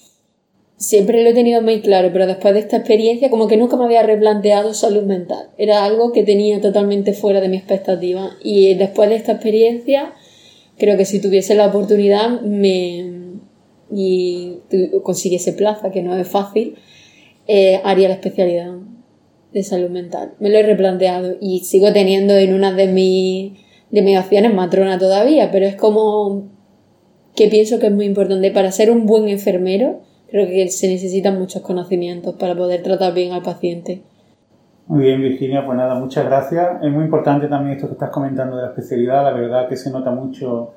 Siempre 0.77 1.21
lo 1.25 1.31
he 1.31 1.35
tenido 1.35 1.61
muy 1.61 1.81
claro, 1.81 2.11
pero 2.13 2.29
después 2.29 2.55
de 2.55 2.61
esta 2.61 2.77
experiencia 2.77 3.31
como 3.31 3.49
que 3.49 3.57
nunca 3.57 3.77
me 3.77 3.87
había 3.87 4.05
replanteado 4.05 4.73
salud 4.73 5.03
mental. 5.03 5.51
Era 5.59 5.85
algo 5.85 6.13
que 6.13 6.23
tenía 6.23 6.61
totalmente 6.61 7.13
fuera 7.13 7.41
de 7.41 7.49
mi 7.49 7.57
expectativa. 7.57 8.37
Y 8.41 8.75
después 8.75 9.09
de 9.09 9.17
esta 9.17 9.33
experiencia, 9.33 10.13
creo 10.79 10.97
que 10.97 11.05
si 11.05 11.21
tuviese 11.21 11.57
la 11.57 11.67
oportunidad 11.67 12.41
me 12.41 13.41
y 13.91 14.59
consiguiese 15.03 15.55
plaza, 15.55 15.91
que 15.91 16.03
no 16.03 16.17
es 16.17 16.29
fácil, 16.29 16.77
eh, 17.49 17.81
haría 17.83 18.07
la 18.07 18.15
especialidad 18.15 18.84
de 19.55 19.63
salud 19.63 19.89
mental. 19.89 20.33
Me 20.41 20.51
lo 20.51 20.59
he 20.59 20.63
replanteado 20.65 21.37
y 21.41 21.61
sigo 21.61 21.93
teniendo 21.93 22.37
en 22.37 22.53
una 22.53 22.73
de, 22.73 22.89
mis 22.89 23.53
de 23.91 24.03
mis 24.03 24.19
opciones 24.19 24.53
matrona 24.53 24.99
todavía, 24.99 25.51
pero 25.53 25.65
es 25.65 25.77
como 25.77 26.51
que 27.37 27.49
pienso 27.49 27.79
que 27.79 27.87
es 27.87 27.93
muy 27.93 28.05
importante 28.05 28.51
para 28.51 28.73
ser 28.73 28.91
un 28.91 29.07
buen 29.07 29.29
enfermero. 29.29 30.01
Creo 30.29 30.49
que 30.49 30.69
se 30.69 30.89
necesitan 30.89 31.39
muchos 31.39 31.63
conocimientos 31.63 32.35
para 32.35 32.57
poder 32.57 32.83
tratar 32.83 33.15
bien 33.15 33.33
al 33.33 33.43
paciente. 33.43 34.03
Muy 34.87 35.05
bien, 35.05 35.23
Virginia, 35.23 35.65
pues 35.65 35.79
nada, 35.79 35.95
muchas 35.95 36.27
gracias. 36.27 36.83
Es 36.83 36.91
muy 36.91 37.05
importante 37.05 37.47
también 37.47 37.77
esto 37.77 37.87
que 37.87 37.95
estás 37.95 38.11
comentando 38.11 38.57
de 38.57 38.63
la 38.63 38.69
especialidad. 38.69 39.23
La 39.23 39.33
verdad 39.33 39.69
que 39.69 39.77
se 39.77 39.91
nota 39.91 40.11
mucho 40.11 40.73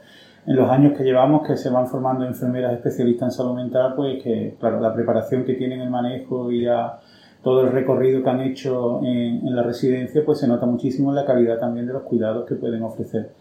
en 0.45 0.55
los 0.55 0.69
años 0.69 0.95
que 0.95 1.03
llevamos 1.03 1.45
que 1.45 1.57
se 1.57 1.71
van 1.71 1.87
formando 1.87 2.25
enfermeras 2.25 2.73
especialistas 2.73 3.29
en 3.29 3.31
salud 3.31 3.55
mental, 3.55 3.93
pues 3.95 4.23
que, 4.23 4.55
claro, 4.59 4.79
la 4.79 4.93
preparación 4.93 5.43
que 5.43 5.55
tienen, 5.55 5.81
el 5.81 5.89
manejo 5.89 6.51
y 6.51 6.61
la 6.61 7.01
todo 7.43 7.61
el 7.61 7.71
recorrido 7.71 8.23
que 8.23 8.29
han 8.29 8.41
hecho 8.41 9.01
en, 9.03 9.55
la 9.55 9.63
residencia, 9.63 10.23
pues 10.25 10.39
se 10.39 10.47
nota 10.47 10.65
muchísimo 10.65 11.11
la 11.13 11.25
calidad 11.25 11.59
también 11.59 11.87
de 11.87 11.93
los 11.93 12.03
cuidados 12.03 12.45
que 12.45 12.55
pueden 12.55 12.83
ofrecer. 12.83 13.31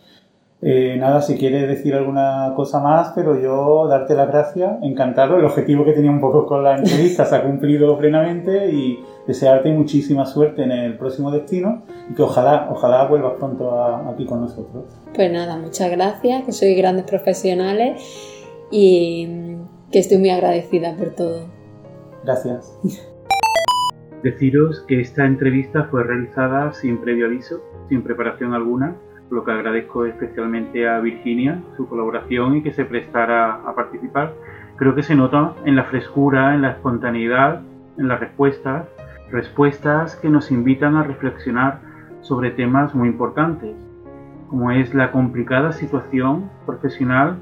Eh, 0.63 0.97
nada, 0.99 1.21
si 1.21 1.37
quieres 1.37 1.69
decir 1.69 1.95
alguna 1.95 2.55
cosa 2.57 2.81
más, 2.81 3.13
pero 3.15 3.39
yo 3.39 3.87
darte 3.89 4.15
las 4.15 4.29
gracias, 4.29 4.79
encantado. 4.83 5.37
El 5.37 5.45
objetivo 5.45 5.85
que 5.85 5.93
tenía 5.93 6.11
un 6.11 6.21
poco 6.21 6.47
con 6.47 6.65
la 6.65 6.77
entrevista 6.79 7.27
se 7.27 7.37
ha 7.37 7.43
cumplido 7.43 7.99
plenamente 7.99 8.73
y 8.73 8.99
desearte 9.27 9.71
muchísima 9.71 10.25
suerte 10.25 10.63
en 10.63 10.73
el 10.73 10.97
próximo 10.97 11.31
destino 11.31 11.83
y 12.11 12.15
que 12.15 12.23
ojalá, 12.23 12.69
ojalá 12.71 13.07
vuelvas 13.07 13.35
pronto 13.35 13.85
aquí 14.09 14.25
con 14.25 14.41
nosotros. 14.41 14.85
Pues 15.15 15.31
nada, 15.31 15.59
muchas 15.59 15.91
gracias, 15.91 16.45
que 16.45 16.53
sois 16.53 16.77
grandes 16.77 17.05
profesionales 17.05 18.03
y 18.71 19.57
que 19.91 19.99
estoy 19.99 20.19
muy 20.19 20.31
agradecida 20.31 20.97
por 20.97 21.11
todo. 21.11 21.41
Gracias. 22.25 22.79
Deciros 24.23 24.85
que 24.89 25.01
esta 25.01 25.27
entrevista 25.27 25.85
fue 25.85 26.03
realizada 26.03 26.73
sin 26.73 26.99
previo 26.99 27.27
aviso, 27.27 27.63
sin 27.89 28.03
preparación 28.03 28.55
alguna, 28.55 28.95
lo 29.31 29.45
que 29.45 29.53
agradezco 29.53 30.07
especialmente 30.07 30.89
a 30.89 31.01
Virginia 31.01 31.63
su 31.77 31.89
colaboración 31.89 32.57
y 32.57 32.63
que 32.63 32.73
se 32.73 32.85
prestara 32.85 33.55
a 33.55 33.75
participar. 33.75 34.35
Creo 34.77 34.95
que 34.95 35.03
se 35.03 35.15
nota 35.15 35.55
en 35.65 35.77
la 35.77 35.85
frescura, 35.85 36.55
en 36.55 36.63
la 36.63 36.73
espontaneidad, 36.73 37.63
en 37.99 38.09
las 38.09 38.21
respuestas, 38.21 38.87
respuestas 39.31 40.17
que 40.17 40.29
nos 40.29 40.51
invitan 40.51 40.97
a 40.97 41.03
reflexionar 41.03 41.81
sobre 42.21 42.51
temas 42.51 42.95
muy 42.95 43.09
importantes, 43.09 43.75
como 44.49 44.71
es 44.71 44.95
la 44.95 45.11
complicada 45.13 45.73
situación 45.73 46.51
profesional 46.65 47.39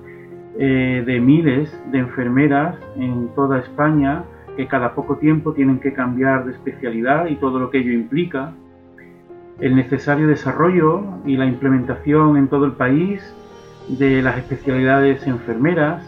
eh, 0.59 1.03
de 1.05 1.21
miles 1.21 1.83
de 1.91 1.99
enfermeras 1.99 2.77
en 2.97 3.29
toda 3.35 3.59
España 3.59 4.25
que 4.57 4.67
cada 4.67 4.95
poco 4.95 5.17
tiempo 5.17 5.53
tienen 5.53 5.81
que 5.81 5.93
cambiar 5.93 6.45
de 6.45 6.53
especialidad 6.53 7.27
y 7.27 7.37
todo 7.37 7.59
lo 7.59 7.71
que 7.71 7.79
ello 7.79 7.93
implica, 7.93 8.53
el 9.61 9.77
necesario 9.77 10.27
desarrollo 10.27 11.03
y 11.25 11.37
la 11.37 11.47
implementación 11.47 12.37
en 12.37 12.49
todo 12.49 12.65
el 12.65 12.73
país 12.73 13.23
de 13.89 14.23
las 14.23 14.39
especialidades 14.39 15.27
enfermeras, 15.27 16.05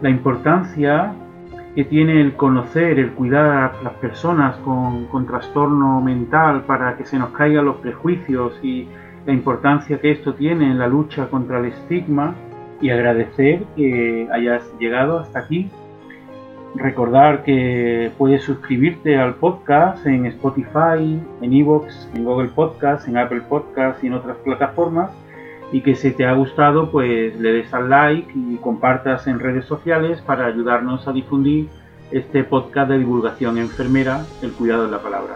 la 0.00 0.10
importancia 0.10 1.12
que 1.74 1.84
tiene 1.84 2.20
el 2.20 2.34
conocer, 2.34 2.98
el 2.98 3.12
cuidar 3.12 3.46
a 3.46 3.82
las 3.82 3.92
personas 3.94 4.56
con, 4.58 5.06
con, 5.06 5.26
trastorno 5.26 6.00
mental 6.00 6.62
para 6.62 6.96
que 6.96 7.04
se 7.04 7.18
nos 7.18 7.30
caigan 7.30 7.64
los 7.64 7.76
prejuicios 7.76 8.58
y 8.62 8.88
la 9.26 9.32
importancia 9.32 10.00
que 10.00 10.10
esto 10.10 10.34
tiene 10.34 10.64
en 10.70 10.78
la 10.78 10.88
lucha 10.88 11.28
contra 11.28 11.58
el 11.60 11.66
estigma. 11.66 12.34
Y 12.80 12.88
agradecer 12.88 13.64
que 13.76 14.26
hayas 14.32 14.64
llegado 14.78 15.18
hasta 15.18 15.40
aquí 15.40 15.70
Recordar 16.74 17.42
que 17.42 18.12
puedes 18.16 18.44
suscribirte 18.44 19.18
al 19.18 19.34
podcast 19.34 20.06
en 20.06 20.26
Spotify, 20.26 21.20
en 21.40 21.52
Evox, 21.52 22.08
en 22.14 22.24
Google 22.24 22.48
Podcast, 22.48 23.08
en 23.08 23.18
Apple 23.18 23.42
Podcast 23.48 24.02
y 24.04 24.06
en 24.06 24.14
otras 24.14 24.36
plataformas. 24.38 25.10
Y 25.72 25.80
que 25.80 25.96
si 25.96 26.12
te 26.12 26.26
ha 26.26 26.32
gustado, 26.32 26.90
pues 26.90 27.38
le 27.40 27.52
des 27.52 27.74
al 27.74 27.90
like 27.90 28.32
y 28.34 28.56
compartas 28.56 29.26
en 29.26 29.40
redes 29.40 29.64
sociales 29.64 30.20
para 30.20 30.46
ayudarnos 30.46 31.08
a 31.08 31.12
difundir 31.12 31.68
este 32.12 32.44
podcast 32.44 32.90
de 32.90 32.98
divulgación 32.98 33.58
enfermera, 33.58 34.24
El 34.40 34.52
cuidado 34.52 34.84
de 34.84 34.92
la 34.92 35.02
palabra. 35.02 35.34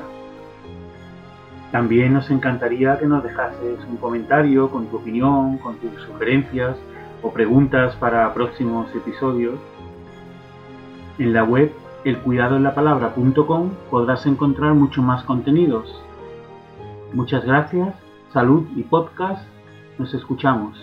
También 1.72 2.14
nos 2.14 2.30
encantaría 2.30 2.98
que 2.98 3.06
nos 3.06 3.24
dejases 3.24 3.84
un 3.88 3.96
comentario 3.96 4.70
con 4.70 4.86
tu 4.86 4.96
opinión, 4.98 5.58
con 5.58 5.76
tus 5.78 6.00
sugerencias 6.02 6.76
o 7.22 7.32
preguntas 7.32 7.96
para 7.96 8.32
próximos 8.34 8.94
episodios 8.94 9.58
en 11.18 11.32
la 11.32 11.44
web 11.44 11.72
elcuidadoenlapalabra.com 12.04 13.70
podrás 13.90 14.26
encontrar 14.26 14.74
mucho 14.74 15.02
más 15.02 15.24
contenidos. 15.24 16.02
Muchas 17.12 17.44
gracias, 17.44 17.94
salud 18.32 18.66
y 18.76 18.82
podcast. 18.82 19.46
Nos 19.98 20.12
escuchamos. 20.12 20.76